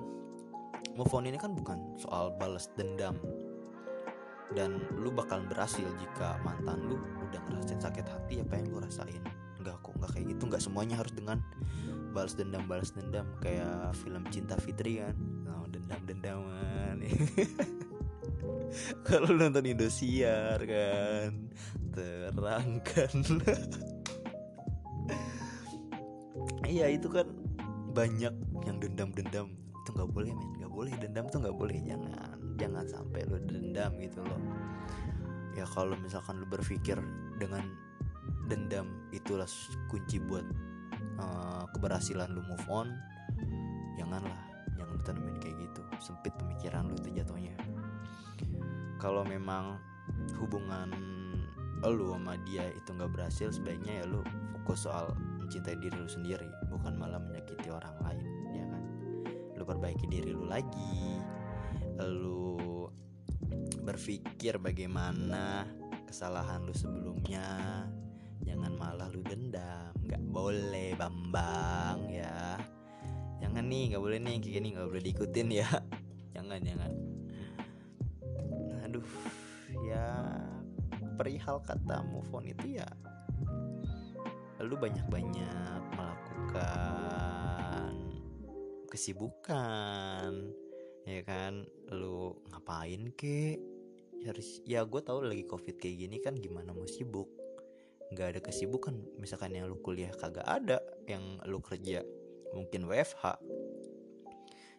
Move 0.94 1.14
on 1.16 1.26
ini 1.26 1.40
kan 1.40 1.56
bukan 1.56 1.98
soal 1.98 2.36
balas 2.36 2.70
dendam 2.76 3.18
dan 4.54 4.82
lu 4.98 5.10
bakal 5.10 5.42
berhasil 5.46 5.86
jika 6.00 6.38
mantan 6.46 6.82
lu 6.86 6.98
udah 7.30 7.42
ngerasain 7.50 7.82
sakit 7.82 8.06
hati 8.06 8.42
apa 8.42 8.62
yang 8.62 8.68
lu 8.70 8.78
rasain. 8.82 9.22
Nggak 9.62 9.76
kok 9.82 9.94
nggak 9.98 10.12
kayak 10.14 10.26
gitu. 10.38 10.44
Nggak 10.50 10.64
semuanya 10.64 10.96
harus 11.02 11.14
dengan 11.14 11.38
balas 12.14 12.34
dendam 12.38 12.64
balas 12.70 12.94
dendam. 12.94 13.26
Kayak 13.42 13.98
film 14.02 14.24
cinta 14.30 14.56
Fitri 14.62 15.02
kan? 15.02 15.18
Oh, 15.50 15.66
dendam 15.70 16.02
dendaman 16.06 17.02
kalau 19.08 19.30
nonton 19.34 19.66
Indosiar 19.66 20.62
kan? 20.64 21.32
Terangkan. 21.94 23.14
Iya 26.64 26.90
itu 26.90 27.06
kan 27.06 27.30
banyak 27.94 28.34
yang 28.66 28.78
dendam-dendam 28.82 29.63
itu 29.84 29.92
nggak 29.92 30.12
boleh 30.16 30.32
men. 30.32 30.50
Nggak 30.64 30.72
boleh 30.72 30.94
dendam 30.96 31.26
tuh 31.28 31.40
nggak 31.44 31.58
boleh. 31.60 31.78
Jangan 31.84 32.40
jangan 32.56 32.86
sampai 32.88 33.22
lo 33.28 33.38
dendam 33.44 33.92
gitu 34.00 34.24
loh. 34.24 34.42
Ya 35.54 35.68
kalau 35.68 36.00
misalkan 36.00 36.40
lo 36.40 36.48
berpikir 36.48 36.96
dengan 37.36 37.68
dendam 38.48 38.88
itulah 39.12 39.46
kunci 39.92 40.24
buat 40.24 40.48
uh, 41.20 41.68
keberhasilan 41.76 42.32
lo 42.32 42.42
move 42.48 42.68
on. 42.72 42.88
Janganlah 44.00 44.40
jangan 44.80 44.96
lu 44.96 45.04
tanemin 45.04 45.38
kayak 45.44 45.60
gitu. 45.60 45.82
Sempit 46.00 46.32
pemikiran 46.40 46.88
lu 46.88 46.96
itu 47.04 47.20
jatuhnya. 47.20 47.60
Kalau 49.04 49.28
memang 49.28 49.84
hubungan 50.40 50.88
lu 51.84 52.16
sama 52.16 52.40
dia 52.48 52.72
itu 52.72 52.96
nggak 52.96 53.12
berhasil 53.12 53.52
sebaiknya 53.52 54.00
ya 54.00 54.06
lu 54.08 54.24
fokus 54.56 54.88
soal 54.88 55.12
mencintai 55.44 55.76
diri 55.76 55.92
lu 56.00 56.08
sendiri 56.08 56.48
bukan 56.72 56.96
malah 56.96 57.20
menyakiti 57.20 57.68
orang 57.68 57.92
lain 58.00 58.23
lu 59.64 59.72
perbaiki 59.72 60.12
diri 60.12 60.36
lu 60.36 60.44
lagi. 60.44 61.24
Lu 62.04 62.84
berpikir 63.80 64.60
bagaimana 64.60 65.64
kesalahan 66.04 66.68
lu 66.68 66.76
sebelumnya. 66.76 67.88
Jangan 68.44 68.76
malah 68.76 69.08
lu 69.08 69.24
dendam. 69.24 69.96
Nggak 70.04 70.20
boleh 70.36 71.00
bambang 71.00 72.12
ya. 72.12 72.60
Jangan 73.40 73.64
nih 73.64 73.96
nggak 73.96 74.04
boleh 74.04 74.20
nih 74.20 74.36
kayak 74.44 74.54
gini 74.60 74.68
nggak 74.76 74.88
boleh 74.92 75.04
diikutin 75.08 75.48
ya. 75.56 75.70
Jangan 76.36 76.60
jangan. 76.60 76.92
Aduh 78.84 79.08
ya 79.88 80.12
perihal 81.16 81.64
kata 81.64 82.04
move 82.12 82.28
on 82.36 82.52
itu 82.52 82.84
ya 82.84 82.90
lu 84.64 84.80
banyak-banyak 84.80 85.82
melakukan 85.92 87.33
kesibukan 88.94 90.54
ya 91.10 91.22
kan? 91.26 91.66
Lu 91.90 92.38
ngapain 92.54 93.10
ke 93.18 93.58
harus 94.24 94.62
ya 94.64 94.86
gue 94.86 95.02
tau 95.02 95.20
lagi 95.20 95.44
covid 95.50 95.82
kayak 95.82 95.98
gini 96.06 96.18
kan 96.22 96.38
gimana 96.38 96.70
mau 96.78 96.86
sibuk? 96.86 97.28
Nggak 98.14 98.38
ada 98.38 98.40
kesibukan. 98.46 98.94
Misalkan 99.18 99.58
yang 99.58 99.66
lu 99.66 99.82
kuliah 99.82 100.14
kagak 100.14 100.46
ada 100.46 100.78
yang 101.10 101.42
lu 101.50 101.58
kerja 101.58 102.06
mungkin 102.54 102.86
WFH 102.86 103.42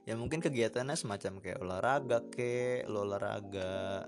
ya 0.04 0.14
mungkin 0.20 0.44
kegiatannya 0.44 0.94
semacam 1.00 1.40
kayak 1.40 1.58
olahraga 1.64 2.20
ke 2.28 2.84
lu 2.86 3.08
olahraga 3.08 4.04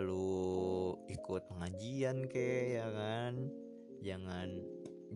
lu 0.00 0.96
ikut 1.06 1.48
pengajian 1.52 2.26
ke 2.26 2.80
ya 2.80 2.90
kan? 2.90 3.48
Jangan 4.02 4.48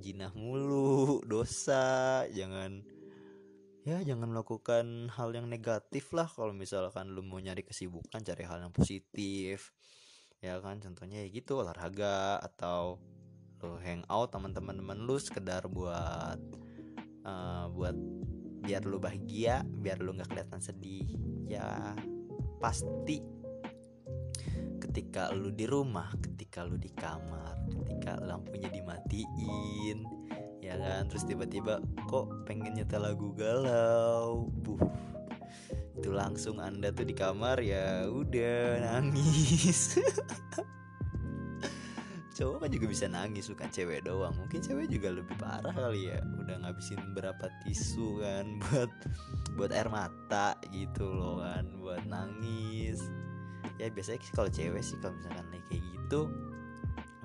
jinah 0.01 0.33
mulu 0.33 1.21
dosa 1.33 2.25
jangan 2.33 2.81
ya 3.83 3.99
jangan 4.07 4.31
melakukan 4.31 5.11
hal 5.11 5.35
yang 5.35 5.51
negatif 5.51 6.15
lah 6.15 6.31
kalau 6.31 6.55
misalkan 6.55 7.11
lu 7.11 7.27
mau 7.27 7.43
nyari 7.43 7.67
kesibukan 7.67 8.23
cari 8.23 8.45
hal 8.47 8.63
yang 8.63 8.75
positif. 8.75 9.75
Ya 10.43 10.59
kan 10.63 10.79
contohnya 10.83 11.23
ya 11.23 11.29
gitu 11.31 11.63
olahraga 11.63 12.39
atau 12.39 12.99
lu 13.63 13.79
hangout 13.79 14.35
teman-teman 14.35 14.75
teman 14.79 14.99
lu 15.03 15.19
sekedar 15.19 15.67
buat 15.71 16.39
uh, 17.27 17.67
buat 17.71 17.95
biar 18.63 18.87
lu 18.87 19.03
bahagia 19.03 19.67
biar 19.67 19.99
lu 19.99 20.15
nggak 20.15 20.31
kelihatan 20.31 20.63
sedih. 20.63 21.07
Ya 21.51 21.95
pasti 22.63 23.23
ketika 24.79 25.31
lu 25.35 25.51
di 25.51 25.67
rumah 25.67 26.11
ketika 26.23 26.67
lu 26.67 26.79
di 26.79 26.91
kamar 26.91 27.55
ketika 27.71 28.19
lampunya 28.23 28.71
dimatiin 28.71 30.07
ya 30.63 30.79
kan 30.79 31.11
terus 31.11 31.27
tiba-tiba 31.27 31.83
kok 32.07 32.31
pengen 32.47 32.79
nyetel 32.79 33.03
lagu 33.03 33.35
galau 33.35 34.47
buh. 34.63 34.79
Itu 35.99 36.15
langsung 36.15 36.63
anda 36.63 36.95
tuh 36.95 37.03
di 37.03 37.19
kamar 37.19 37.59
ya 37.59 38.07
udah 38.07 38.79
nangis. 38.79 39.99
Cowok 42.33 42.65
kan 42.65 42.71
juga 42.73 42.87
bisa 42.89 43.07
nangis 43.11 43.51
bukan 43.51 43.69
cewek 43.69 44.09
doang. 44.09 44.33
Mungkin 44.39 44.65
cewek 44.65 44.89
juga 44.89 45.13
lebih 45.13 45.37
parah 45.37 45.75
kali 45.75 46.09
ya 46.09 46.23
udah 46.41 46.65
ngabisin 46.65 47.13
berapa 47.13 47.45
tisu 47.67 48.25
kan 48.25 48.57
buat 48.63 48.91
buat 49.59 49.71
air 49.75 49.91
mata 49.93 50.57
gitu 50.73 51.11
loh 51.11 51.45
kan 51.45 51.67
buat 51.83 52.07
nangis. 52.09 53.03
Ya 53.77 53.91
biasanya 53.91 54.23
kalau 54.33 54.49
cewek 54.49 54.81
sih 54.81 54.97
kalau 55.03 55.19
misalkan 55.19 55.45
kayak 55.69 55.83
gitu 55.83 56.31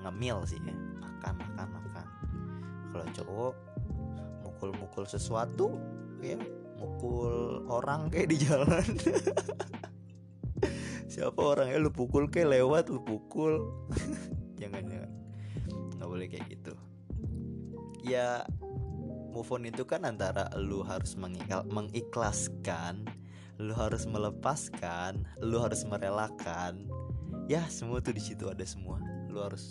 ngemil 0.02 0.46
sih 0.46 0.58
ya 0.62 0.74
makan 1.02 1.34
makan 1.40 1.66
kalau 2.98 3.14
cowok 3.14 3.54
mukul-mukul 4.42 5.06
sesuatu 5.06 5.78
ya 6.18 6.34
mukul 6.82 7.62
orang 7.70 8.10
kayak 8.10 8.34
di 8.34 8.42
jalan. 8.42 8.82
Siapa 11.14 11.38
orangnya? 11.38 11.78
Lu 11.78 11.94
pukul 11.94 12.26
kayak 12.26 12.58
lewat 12.58 12.90
lu 12.90 12.98
pukul. 13.06 13.62
Jangan 14.62 14.82
jangan. 14.90 15.12
Nggak 15.94 16.08
boleh 16.10 16.26
kayak 16.26 16.46
gitu. 16.50 16.74
Ya 18.02 18.42
move 19.30 19.46
on 19.54 19.70
itu 19.70 19.86
kan 19.86 20.02
antara 20.02 20.50
lu 20.58 20.82
harus 20.82 21.14
mengikhlaskan 21.70 23.06
lu 23.58 23.74
harus 23.74 24.06
melepaskan 24.06 25.22
lu 25.38 25.62
harus 25.62 25.86
merelakan. 25.86 26.90
Ya 27.46 27.62
semua 27.70 28.02
tuh 28.02 28.18
di 28.18 28.22
situ 28.22 28.50
ada 28.50 28.66
semua. 28.66 28.98
Lu 29.30 29.38
harus 29.38 29.70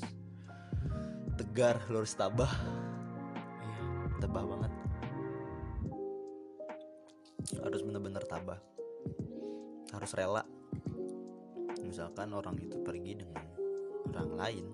tegar 1.35 1.83
lu 1.91 2.03
harus 2.03 2.15
tabah 2.15 2.76
tebah 4.17 4.43
banget. 4.43 4.71
Harus 7.63 7.81
bener-bener 7.85 8.23
tabah. 8.25 8.59
Harus 9.93 10.11
rela. 10.17 10.43
Misalkan 11.79 12.33
orang 12.35 12.57
itu 12.59 12.75
pergi 12.83 13.23
dengan 13.23 13.45
orang 14.11 14.31
lain. 14.35 14.65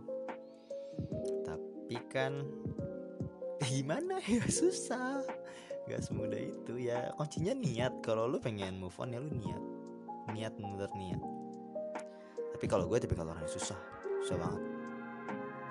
Tapi 1.45 1.97
kan 2.09 2.33
gimana 3.69 4.17
ya 4.25 4.43
susah. 4.47 5.21
Gak 5.85 6.01
semudah 6.01 6.39
itu 6.39 6.79
ya. 6.79 7.11
Kuncinya 7.19 7.53
niat. 7.53 8.01
Kalau 8.01 8.25
lu 8.25 8.39
pengen 8.39 8.79
move 8.79 8.95
on 8.97 9.13
ya 9.13 9.19
lu 9.21 9.29
niat. 9.29 9.63
Niat 10.33 10.53
bener 10.57 10.89
niat. 10.95 11.21
Tapi 12.57 12.65
kalau 12.65 12.87
gue 12.87 12.97
tapi 12.97 13.13
kalau 13.13 13.35
orang 13.35 13.45
susah. 13.45 13.77
Susah 14.23 14.37
banget. 14.39 14.63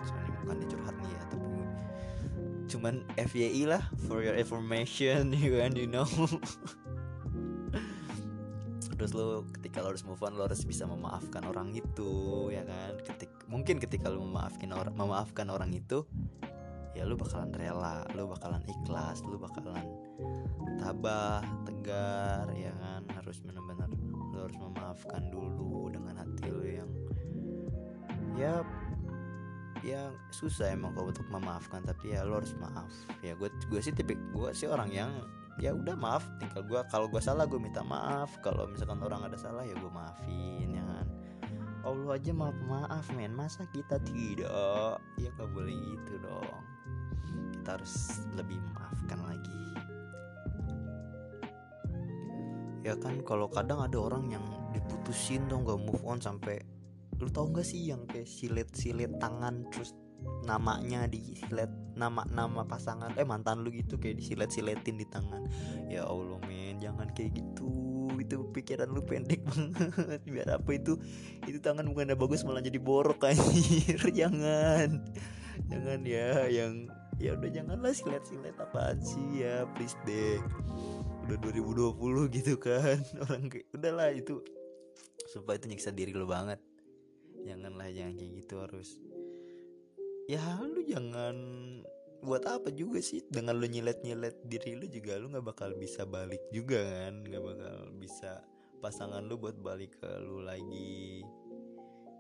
Soalnya 0.02 0.30
bukan 0.44 0.56
dicurhat 0.60 0.96
nih 0.98 1.10
ya 1.14 1.22
tapi 1.30 1.51
cuman 2.72 3.04
FYI 3.20 3.68
lah 3.68 3.84
for 4.08 4.24
your 4.24 4.32
information 4.32 5.28
you 5.36 5.60
kan 5.60 5.76
you 5.76 5.84
know. 5.84 6.08
Terus 8.96 9.12
lo 9.12 9.44
ketika 9.58 9.84
lo 9.84 9.92
harus 9.92 10.06
move 10.08 10.22
on 10.24 10.38
lo 10.40 10.48
harus 10.48 10.64
bisa 10.64 10.88
memaafkan 10.88 11.44
orang 11.44 11.76
itu 11.76 12.48
ya 12.48 12.64
kan? 12.64 12.96
Ketik 13.04 13.28
mungkin 13.50 13.76
ketika 13.76 14.08
lo 14.08 14.24
memaafkan 14.24 14.72
orang 14.72 14.94
memaafkan 14.96 15.52
orang 15.52 15.74
itu 15.76 16.08
ya 16.96 17.04
lo 17.04 17.16
bakalan 17.16 17.52
rela 17.56 18.04
lo 18.16 18.28
bakalan 18.28 18.62
ikhlas 18.68 19.24
lo 19.24 19.36
bakalan 19.36 19.84
tabah 20.80 21.44
tegar 21.68 22.48
ya 22.56 22.72
kan? 22.80 23.04
Harus 23.12 23.42
benar-benar 23.44 23.90
lo 24.32 24.48
harus 24.48 24.56
memaafkan 24.56 25.28
dulu 25.28 25.92
dengan 25.92 26.24
hati 26.24 26.48
lo 26.48 26.64
yang 26.64 26.90
ya 28.32 28.64
ya 29.82 30.14
susah 30.30 30.70
emang 30.70 30.94
kalau 30.94 31.10
untuk 31.10 31.26
memaafkan 31.26 31.82
tapi 31.82 32.14
ya 32.14 32.22
lo 32.22 32.38
harus 32.38 32.54
maaf. 32.58 32.90
Ya 33.20 33.34
gue 33.34 33.50
gue 33.68 33.80
sih 33.82 33.90
tipik 33.90 34.18
gue 34.30 34.50
sih 34.54 34.70
orang 34.70 34.88
yang 34.94 35.10
ya 35.60 35.74
udah 35.76 35.92
maaf 35.98 36.24
tinggal 36.40 36.64
gue 36.64 36.80
kalau 36.88 37.10
gue 37.10 37.20
salah 37.20 37.44
gue 37.44 37.60
minta 37.60 37.84
maaf 37.84 38.32
kalau 38.40 38.64
misalkan 38.70 39.02
orang 39.04 39.26
ada 39.26 39.36
salah 39.36 39.66
ya 39.66 39.74
gue 39.74 39.92
maafin 39.92 40.70
ya 40.70 40.84
kan. 40.86 41.06
Allah 41.82 42.14
aja 42.14 42.30
maaf 42.30 42.56
maaf 42.70 43.06
men. 43.18 43.34
Masa 43.34 43.66
kita 43.74 43.98
tidak? 44.06 45.02
Ya 45.18 45.28
gak 45.34 45.50
boleh 45.50 45.74
gitu 45.74 46.22
dong. 46.22 46.62
Kita 47.58 47.74
harus 47.74 48.22
lebih 48.38 48.62
memaafkan 48.70 49.18
lagi. 49.26 49.66
Ya 52.86 52.94
kan 52.98 53.22
kalau 53.26 53.50
kadang 53.50 53.82
ada 53.82 53.98
orang 53.98 54.30
yang 54.30 54.46
diputusin 54.70 55.46
dong 55.50 55.66
gak 55.66 55.82
move 55.82 56.02
on 56.06 56.22
sampai 56.22 56.62
lu 57.22 57.30
tau 57.30 57.46
gak 57.54 57.62
sih 57.62 57.86
yang 57.86 58.02
kayak 58.10 58.26
silet-silet 58.26 59.14
tangan 59.22 59.62
terus 59.70 59.94
namanya 60.42 61.06
di 61.06 61.38
silet 61.38 61.70
nama-nama 61.94 62.66
pasangan 62.66 63.14
eh 63.14 63.26
mantan 63.26 63.62
lu 63.62 63.70
gitu 63.70 63.94
kayak 63.98 64.18
disilet-siletin 64.18 64.98
di 64.98 65.06
tangan. 65.06 65.46
Ya 65.86 66.02
Allah 66.02 66.42
men 66.50 66.82
jangan 66.82 67.10
kayak 67.14 67.38
gitu. 67.38 67.70
Itu 68.18 68.50
pikiran 68.50 68.90
lu 68.90 69.06
pendek 69.06 69.42
banget. 69.50 70.22
Biar 70.26 70.48
apa 70.58 70.70
itu? 70.74 70.98
Itu 71.46 71.62
tangan 71.62 71.86
bukan 71.86 72.10
ada 72.10 72.18
bagus 72.18 72.42
malah 72.42 72.62
jadi 72.62 72.82
borok 72.82 73.22
anjir. 73.30 74.02
Jangan. 74.10 75.06
Jangan 75.70 76.00
ya 76.02 76.50
yang 76.50 76.90
ya 77.22 77.38
udah 77.38 77.50
janganlah 77.54 77.94
silet-silet 77.94 78.56
apaan 78.58 78.98
sih 78.98 79.46
ya 79.46 79.62
please 79.78 79.94
deh. 80.06 80.42
Udah 81.30 81.38
2020 81.38 82.34
gitu 82.34 82.58
kan. 82.58 82.98
Orang 83.22 83.46
kayak 83.46 83.70
udahlah 83.70 84.10
itu. 84.10 84.42
Supaya 85.30 85.58
itu 85.58 85.70
nyiksa 85.70 85.94
diri 85.94 86.10
lo 86.10 86.26
banget 86.26 86.71
janganlah 87.46 87.88
jangan 87.90 88.14
kayak 88.18 88.32
gitu 88.42 88.54
harus. 88.62 88.88
Ya 90.30 90.42
lu 90.62 90.86
jangan 90.86 91.36
buat 92.22 92.46
apa 92.46 92.70
juga 92.70 93.02
sih? 93.02 93.26
Dengan 93.26 93.58
lu 93.58 93.66
nyilet-nyilet 93.66 94.46
diri 94.46 94.78
lu 94.78 94.86
juga 94.86 95.18
lu 95.18 95.28
nggak 95.34 95.46
bakal 95.46 95.74
bisa 95.74 96.06
balik 96.06 96.40
juga 96.54 96.78
kan? 96.78 97.26
Nggak 97.26 97.42
bakal 97.42 97.76
bisa 97.98 98.40
pasangan 98.78 99.26
lu 99.26 99.38
buat 99.38 99.58
balik 99.58 99.98
ke 99.98 100.10
lu 100.22 100.46
lagi. 100.46 101.26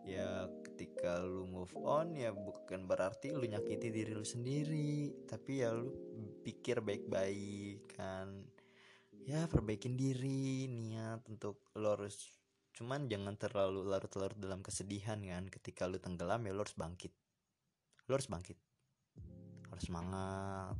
Ya 0.02 0.50
ketika 0.66 1.22
lu 1.22 1.46
move 1.46 1.70
on 1.78 2.18
ya 2.18 2.34
bukan 2.34 2.90
berarti 2.90 3.30
lu 3.30 3.46
nyakiti 3.46 3.94
diri 3.94 4.12
lu 4.18 4.26
sendiri. 4.26 5.14
Tapi 5.30 5.62
ya 5.62 5.70
lu 5.70 5.94
pikir 6.42 6.82
baik-baik 6.82 7.86
kan? 7.94 8.42
Ya 9.22 9.46
perbaikin 9.46 9.94
diri 9.94 10.66
niat 10.66 11.22
untuk 11.30 11.62
lu 11.78 11.86
harus 11.86 12.41
cuman 12.72 13.04
jangan 13.08 13.36
terlalu 13.36 13.84
larut-larut 13.84 14.36
dalam 14.40 14.64
kesedihan 14.64 15.20
kan. 15.20 15.44
Ketika 15.48 15.84
lu 15.84 16.00
tenggelam 16.00 16.40
ya 16.44 16.52
lu 16.56 16.64
harus 16.64 16.76
bangkit. 16.76 17.12
Lu 18.08 18.16
harus 18.16 18.28
bangkit. 18.28 18.58
Harus 19.68 19.84
semangat. 19.84 20.76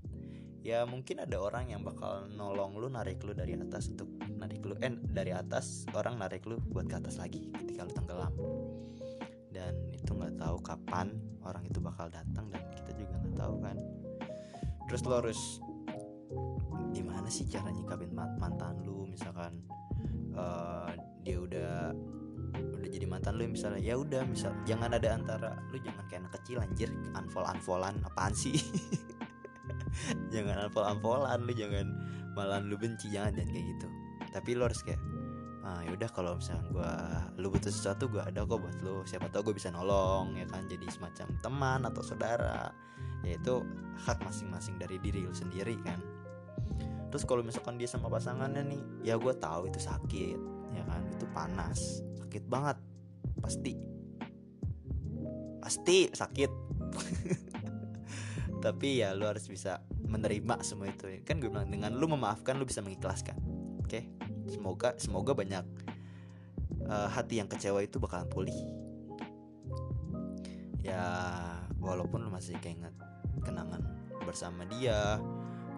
Ya 0.63 0.87
mungkin 0.87 1.19
ada 1.19 1.43
orang 1.43 1.75
yang 1.75 1.83
bakal 1.83 2.31
nolong 2.31 2.79
lu 2.79 2.87
narik 2.87 3.19
lu 3.27 3.35
dari 3.35 3.59
atas 3.59 3.91
untuk 3.91 4.07
narik 4.39 4.63
lu 4.63 4.79
eh 4.79 4.95
dari 4.95 5.35
atas 5.35 5.91
orang 5.91 6.23
narik 6.23 6.47
lu 6.47 6.63
buat 6.71 6.87
ke 6.87 6.97
atas 7.03 7.19
lagi 7.19 7.51
ketika 7.51 7.83
lu 7.83 7.93
tenggelam. 7.93 8.35
Dan 9.51 9.75
itu 9.91 10.11
nggak 10.15 10.39
tahu 10.39 10.57
kapan 10.63 11.13
orang 11.43 11.67
itu 11.67 11.83
bakal 11.83 12.09
datang 12.09 12.47
dan 12.49 12.63
kita 12.79 12.95
juga 12.95 13.15
nggak 13.21 13.37
tahu 13.37 13.55
kan. 13.59 13.77
Terus 14.87 15.03
lu 15.03 15.15
harus 15.19 15.41
gimana 16.93 17.29
sih 17.33 17.49
cara 17.49 17.73
nyikapin 17.73 18.13
mantan 18.15 18.85
lu 18.85 19.09
misalkan 19.09 19.65
uh, 20.37 20.91
dia 21.23 21.39
udah 21.39 21.93
udah 22.53 22.89
jadi 22.91 23.07
mantan 23.09 23.39
lu 23.39 23.49
misalnya. 23.49 23.81
Ya 23.81 23.95
udah 23.97 24.23
misal 24.27 24.53
jangan 24.69 24.93
ada 24.93 25.15
antara 25.15 25.51
lu 25.71 25.79
jangan 25.81 26.05
kayak 26.09 26.27
anak 26.27 26.33
kecil 26.43 26.57
anjir 26.61 26.91
unfollow 27.17 27.49
unfollowan 27.49 27.97
apaan 28.07 28.35
sih? 28.35 28.57
Jangan 30.33 30.69
unfollow 30.69 30.89
unfollowan 30.99 31.45
lu 31.45 31.53
jangan 31.53 31.87
malah 32.33 32.65
lu 32.65 32.81
benci 32.81 33.13
jangan 33.13 33.37
jangan 33.37 33.51
kayak 33.53 33.67
gitu. 33.77 33.89
Tapi 34.33 34.51
lu 34.57 34.63
harus 34.65 34.81
kayak 34.81 35.03
ah 35.63 35.79
yaudah 35.87 36.11
kalau 36.11 36.35
misalnya 36.35 36.67
gue 36.75 36.93
lu 37.39 37.47
butuh 37.55 37.71
sesuatu 37.71 38.11
gue 38.11 38.25
ada 38.25 38.43
kok 38.43 38.59
buat 38.59 38.79
lu. 38.83 39.05
Siapa 39.05 39.29
tau 39.29 39.45
gue 39.45 39.55
bisa 39.55 39.69
nolong 39.69 40.35
ya 40.35 40.49
kan? 40.49 40.65
Jadi 40.67 40.89
semacam 40.89 41.27
teman 41.45 41.81
atau 41.85 42.03
saudara. 42.03 42.73
Yaitu 43.23 43.63
hak 44.03 44.19
masing-masing 44.25 44.81
dari 44.81 44.99
diri 44.99 45.23
lu 45.23 45.31
sendiri 45.31 45.79
kan 45.85 46.01
terus 47.13 47.29
kalau 47.29 47.45
misalkan 47.45 47.77
dia 47.77 47.85
sama 47.85 48.09
pasangannya 48.09 48.65
nih 48.65 48.83
ya 49.13 49.21
gue 49.21 49.35
tahu 49.37 49.69
itu 49.69 49.77
sakit 49.77 50.39
ya 50.73 50.83
kan? 50.89 51.03
Itu 51.13 51.29
panas 51.37 52.01
sakit 52.25 52.49
banget. 52.49 52.81
Pasti. 53.45 53.77
Pasti 55.61 56.09
sakit. 56.09 56.51
Tapi 58.65 58.89
ya 59.05 59.13
lu 59.13 59.29
harus 59.29 59.45
bisa 59.45 59.85
menerima 60.09 60.65
semua 60.65 60.89
itu. 60.89 61.13
Kan 61.29 61.45
gue 61.45 61.53
bilang 61.53 61.69
dengan 61.69 61.93
lu 61.93 62.09
memaafkan 62.09 62.57
lu 62.57 62.65
bisa 62.65 62.81
mengikhlaskan. 62.81 63.37
Oke? 63.85 64.01
Okay? 64.01 64.05
semoga 64.49 64.97
semoga 64.99 65.33
banyak 65.37 65.65
uh, 66.89 67.09
hati 67.09 67.39
yang 67.39 67.49
kecewa 67.49 67.85
itu 67.85 68.01
bakalan 68.01 68.29
pulih. 68.33 68.57
Ya 70.83 71.05
walaupun 71.79 72.27
lu 72.27 72.31
masih 72.33 72.59
keinget 72.59 72.95
kenangan 73.43 73.83
bersama 74.23 74.67
dia 74.67 75.19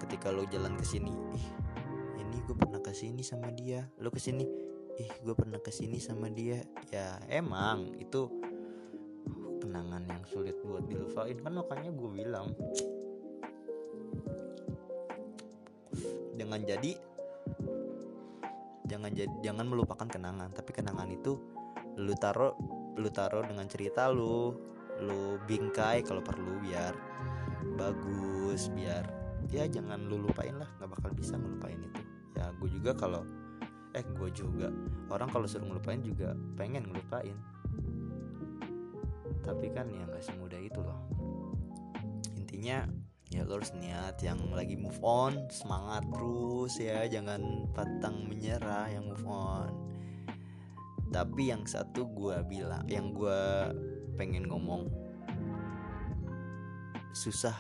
ketika 0.03 0.31
lu 0.35 0.47
jalan 0.51 0.75
ke 0.75 0.85
sini 0.87 1.13
ih 1.35 1.47
ini 2.21 2.37
gue 2.43 2.57
pernah 2.57 2.81
ke 2.83 2.91
sini 2.91 3.23
sama 3.23 3.51
dia. 3.55 3.87
Lu 4.03 4.11
ke 4.11 4.19
sini 4.19 4.45
ih 4.99 5.11
gue 5.23 5.35
pernah 5.35 5.59
ke 5.63 5.71
sini 5.71 5.99
sama 6.03 6.31
dia. 6.31 6.63
Ya 6.91 7.19
emang 7.31 7.95
itu 7.99 8.31
kenangan 9.63 10.03
yang 10.07 10.23
sulit 10.27 10.59
buat 10.63 10.87
dilupain. 10.87 11.39
Kan 11.39 11.55
makanya 11.55 11.91
gue 11.95 12.11
bilang 12.11 12.51
jangan 16.35 16.61
jadi 16.67 16.93
jangan 18.85 19.11
jadi 19.15 19.35
jangan 19.43 19.67
melupakan 19.71 20.09
kenangan. 20.11 20.51
Tapi 20.51 20.71
kenangan 20.75 21.09
itu 21.11 21.39
lu 21.95 22.15
taruh 22.19 22.55
lu 22.99 23.11
taruh 23.11 23.47
dengan 23.47 23.67
cerita 23.71 24.11
lu. 24.11 24.55
Lu 25.03 25.43
bingkai 25.43 26.07
kalau 26.07 26.23
perlu 26.23 26.63
biar 26.63 26.95
bagus 27.75 28.71
biar 28.71 29.24
ya 29.51 29.65
jangan 29.69 30.07
lu 30.07 30.21
lupain 30.23 30.55
lah. 30.57 30.69
Nggak 30.81 30.91
bakal 30.99 31.11
bisa 31.13 31.35
ngelupain 31.37 31.81
itu. 31.81 32.03
Ya 32.35 32.51
gue 32.55 32.69
juga 32.71 32.93
kalau 32.95 33.23
eh 33.95 34.05
gue 34.05 34.29
juga. 34.35 34.69
Orang 35.11 35.31
kalau 35.31 35.47
suruh 35.47 35.67
ngelupain 35.67 36.01
juga 36.03 36.33
pengen 36.59 36.89
ngelupain. 36.91 37.37
Tapi 39.45 39.67
kan 39.75 39.91
ya 39.93 40.05
nggak 40.09 40.25
semudah 40.25 40.61
itu 40.61 40.81
loh. 40.81 41.01
Intinya 42.39 42.89
ya 43.33 43.43
lo 43.43 43.59
harus 43.59 43.75
niat 43.75 44.19
yang 44.23 44.39
lagi 44.55 44.75
move 44.75 44.99
on. 45.05 45.47
Semangat 45.53 46.07
terus 46.11 46.75
ya. 46.81 47.05
Jangan 47.07 47.71
pantang 47.77 48.27
menyerah 48.27 48.91
yang 48.91 49.07
move 49.07 49.27
on. 49.29 49.71
Tapi 51.15 51.55
yang 51.55 51.63
satu 51.63 52.11
gue 52.11 52.43
bilang 52.51 52.83
yang 52.91 53.15
gue 53.15 53.71
pengen 54.19 54.51
ngomong 54.51 54.91
susah 57.15 57.55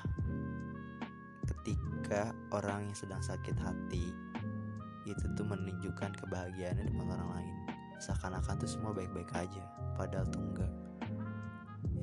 ketika 1.65 2.37
orang 2.53 2.93
yang 2.93 2.97
sedang 2.97 3.25
sakit 3.25 3.57
hati 3.57 4.13
itu 5.09 5.25
tuh 5.33 5.49
menunjukkan 5.49 6.13
kebahagiaannya 6.21 6.93
depan 6.93 7.09
orang 7.09 7.31
lain. 7.41 7.55
Seakan-akan 8.05 8.61
tuh 8.61 8.69
semua 8.69 8.93
baik-baik 8.93 9.33
aja 9.33 9.65
padahal 9.97 10.29
tuh 10.29 10.45
enggak. 10.45 10.73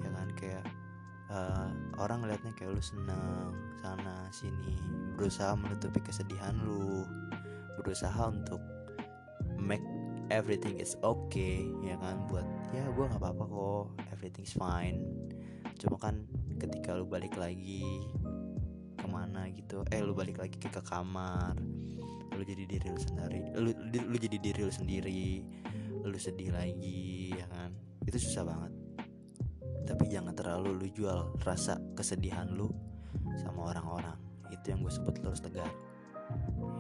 Ya 0.02 0.10
kan 0.10 0.30
kayak 0.34 0.66
uh, 1.30 1.70
orang 2.02 2.26
ngeliatnya 2.26 2.50
kayak 2.58 2.74
lu 2.74 2.82
seneng 2.82 3.54
sana 3.78 4.26
sini 4.34 4.82
berusaha 5.14 5.54
menutupi 5.54 6.02
kesedihan 6.02 6.58
lu 6.66 7.06
berusaha 7.78 8.34
untuk 8.34 8.62
make 9.62 9.86
everything 10.34 10.82
is 10.82 10.98
okay 11.06 11.70
ya 11.86 11.94
kan 12.02 12.26
buat 12.26 12.46
ya 12.74 12.90
gue 12.90 13.06
nggak 13.06 13.22
apa-apa 13.22 13.44
kok 13.46 13.86
everything's 14.10 14.58
fine. 14.58 15.06
Cuma 15.78 16.02
kan 16.02 16.26
ketika 16.58 16.98
lu 16.98 17.06
balik 17.06 17.38
lagi 17.38 18.06
ke 19.22 19.30
mana 19.30 19.46
gitu. 19.54 19.86
Eh 19.94 20.02
lu 20.02 20.18
balik 20.18 20.42
lagi 20.42 20.58
ke, 20.58 20.74
ke 20.74 20.82
kamar. 20.82 21.54
Lu 22.34 22.42
jadi 22.42 22.66
diri 22.66 22.90
lu 22.90 22.98
sendiri. 22.98 23.42
Lu, 23.54 23.70
lu 23.94 24.18
jadi 24.18 24.38
diri 24.42 24.62
lu 24.66 24.74
sendiri. 24.74 25.46
Lu 26.02 26.18
sedih 26.18 26.50
lagi 26.50 27.30
ya 27.38 27.46
kan? 27.46 27.70
Itu 28.02 28.18
susah 28.18 28.50
banget. 28.50 28.74
Tapi 29.86 30.10
jangan 30.10 30.34
terlalu 30.34 30.74
lu 30.74 30.88
jual 30.90 31.38
rasa 31.46 31.78
kesedihan 31.94 32.50
lu 32.50 32.74
sama 33.46 33.70
orang-orang. 33.70 34.18
Itu 34.50 34.74
yang 34.74 34.82
gue 34.82 34.90
sebut 34.90 35.22
harus 35.22 35.38
tegar. 35.38 35.70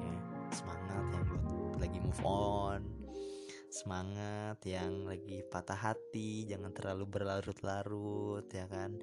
Ya, 0.01 0.15
semangat 0.49 1.05
yang 1.13 1.23
buat 1.29 1.77
lagi 1.77 1.99
move 2.01 2.23
on. 2.25 2.81
Semangat 3.69 4.57
yang 4.65 5.05
lagi 5.05 5.45
patah 5.45 5.77
hati. 5.77 6.49
Jangan 6.49 6.73
terlalu 6.73 7.05
berlarut-larut 7.05 8.49
ya 8.49 8.65
kan 8.65 8.97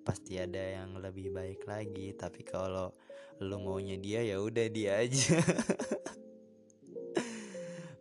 pasti 0.00 0.40
ada 0.40 0.58
yang 0.58 0.96
lebih 0.96 1.30
baik 1.30 1.68
lagi 1.68 2.16
tapi 2.16 2.42
kalau 2.42 2.92
lu 3.40 3.56
maunya 3.60 3.96
dia 3.96 4.20
ya 4.24 4.40
udah 4.40 4.66
dia 4.68 5.00
aja. 5.00 5.40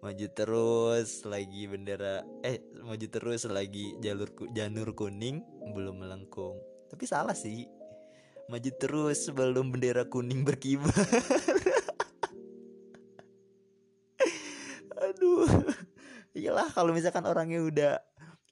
Maju 0.04 0.28
terus 0.32 1.28
lagi 1.28 1.68
bendera 1.68 2.24
eh 2.40 2.64
maju 2.88 3.04
terus 3.12 3.44
lagi 3.52 4.00
jalur 4.00 4.32
janur 4.56 4.96
kuning 4.96 5.44
belum 5.76 6.04
melengkung. 6.04 6.56
Tapi 6.88 7.04
salah 7.04 7.36
sih 7.36 7.68
maju 8.48 8.70
terus 8.80 9.28
sebelum 9.28 9.76
bendera 9.76 10.08
kuning 10.08 10.48
berkibar. 10.48 10.92
Aduh. 15.08 15.48
Iyalah 16.32 16.72
kalau 16.72 16.96
misalkan 16.96 17.28
orangnya 17.28 17.60
udah 17.60 18.00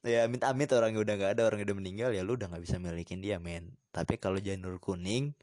ya 0.08 0.24
amit 0.24 0.42
amit 0.48 0.72
orangnya 0.72 1.04
udah 1.04 1.14
nggak 1.20 1.32
ada 1.36 1.42
orangnya 1.52 1.68
udah 1.70 1.78
meninggal 1.78 2.10
ya 2.16 2.24
lu 2.24 2.40
udah 2.40 2.48
nggak 2.48 2.64
bisa 2.64 2.80
milikin 2.80 3.20
dia 3.20 3.38
men. 3.38 3.76
Tapi 3.92 4.16
kalau 4.16 4.40
janur 4.40 4.80
kuning 4.80 5.36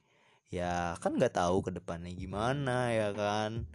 ya 0.49 0.97
kan 0.99 1.21
nggak 1.21 1.37
tahu 1.37 1.69
ke 1.69 1.71
depannya 1.77 2.11
gimana 2.17 2.91
ya 2.91 3.13
kan. 3.13 3.69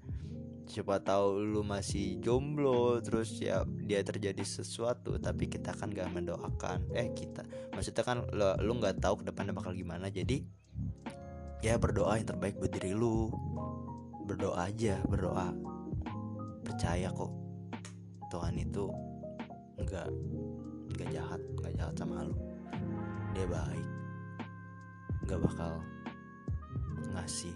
Siapa 0.69 1.01
tahu 1.01 1.41
lu 1.41 1.65
masih 1.65 2.21
jomblo 2.21 3.01
terus 3.01 3.37
ya 3.41 3.65
dia 3.85 4.05
terjadi 4.05 4.45
sesuatu 4.45 5.17
tapi 5.17 5.49
kita 5.49 5.73
kan 5.73 5.89
gak 5.89 6.13
mendoakan. 6.13 6.93
Eh 6.93 7.09
kita 7.17 7.41
maksudnya 7.73 8.03
kan 8.05 8.21
lu 8.29 8.49
lu 8.61 8.77
nggak 8.77 9.01
tahu 9.01 9.21
ke 9.21 9.33
depannya 9.33 9.53
bakal 9.53 9.73
gimana. 9.73 10.09
Jadi 10.13 10.45
ya 11.65 11.77
berdoa 11.81 12.21
yang 12.21 12.29
terbaik 12.29 12.57
buat 12.61 12.69
diri 12.69 12.93
lu. 12.93 13.33
Berdoa 14.29 14.69
aja 14.69 15.01
berdoa. 15.09 15.53
Percaya 16.61 17.09
kok 17.09 17.33
Tuhan 18.29 18.61
itu 18.61 18.93
nggak 19.79 20.09
nggak 20.99 21.15
jahat 21.15 21.39
nggak 21.63 21.73
jahat 21.79 21.95
sama 21.95 22.27
lu. 22.27 22.35
Dia 23.31 23.47
baik. 23.47 23.87
Nggak 25.23 25.39
bakal 25.47 25.79
ngasih 27.15 27.55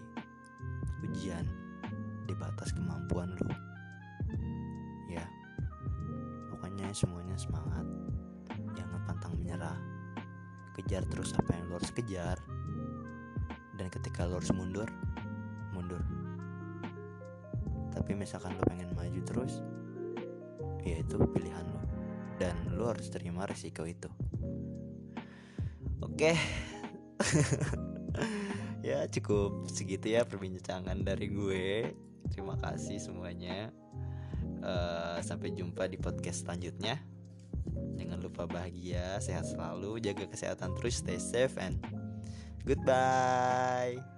ujian 1.04 1.44
di 2.24 2.32
batas 2.40 2.72
kemampuan 2.72 3.36
lu. 3.36 3.52
Ya 5.12 5.28
pokoknya 6.56 6.88
semuanya 6.96 7.36
semangat. 7.36 7.84
Jangan 8.80 9.04
pantang 9.04 9.36
menyerah. 9.36 9.76
Kejar 10.80 11.04
terus 11.12 11.36
apa 11.36 11.60
yang 11.60 11.68
lu 11.68 11.76
harus 11.76 11.92
kejar. 11.92 12.40
Dan 13.76 13.92
ketika 13.92 14.24
lu 14.24 14.40
harus 14.40 14.56
mundur 14.56 14.88
mundur. 15.76 16.00
Tapi 17.92 18.16
misalkan 18.16 18.56
lu 18.56 18.64
pengen 18.72 18.96
maju 18.96 19.20
terus 19.28 19.60
ya 20.88 21.04
itu 21.04 21.20
pilihan 21.36 21.68
lu 21.68 21.83
dan 22.40 22.56
lu 22.74 22.88
harus 22.90 23.10
terima 23.10 23.46
resiko 23.46 23.84
itu 23.86 24.10
oke 26.02 26.34
ya 28.88 29.08
cukup 29.08 29.70
segitu 29.72 30.14
ya 30.14 30.28
perbincangan 30.28 31.02
dari 31.02 31.28
gue 31.32 31.94
Terima 32.32 32.56
kasih 32.58 33.02
semuanya. 33.02 33.70
Uh, 34.64 35.20
sampai 35.20 35.52
jumpa 35.52 35.92
di 35.92 36.00
podcast 36.00 36.48
selanjutnya. 36.48 36.98
Jangan 38.00 38.20
lupa 38.24 38.48
bahagia, 38.48 39.20
sehat 39.20 39.48
selalu, 39.48 40.00
jaga 40.00 40.28
kesehatan 40.28 40.76
terus, 40.80 41.04
stay 41.04 41.20
safe 41.20 41.56
and 41.60 41.80
goodbye. 42.64 44.13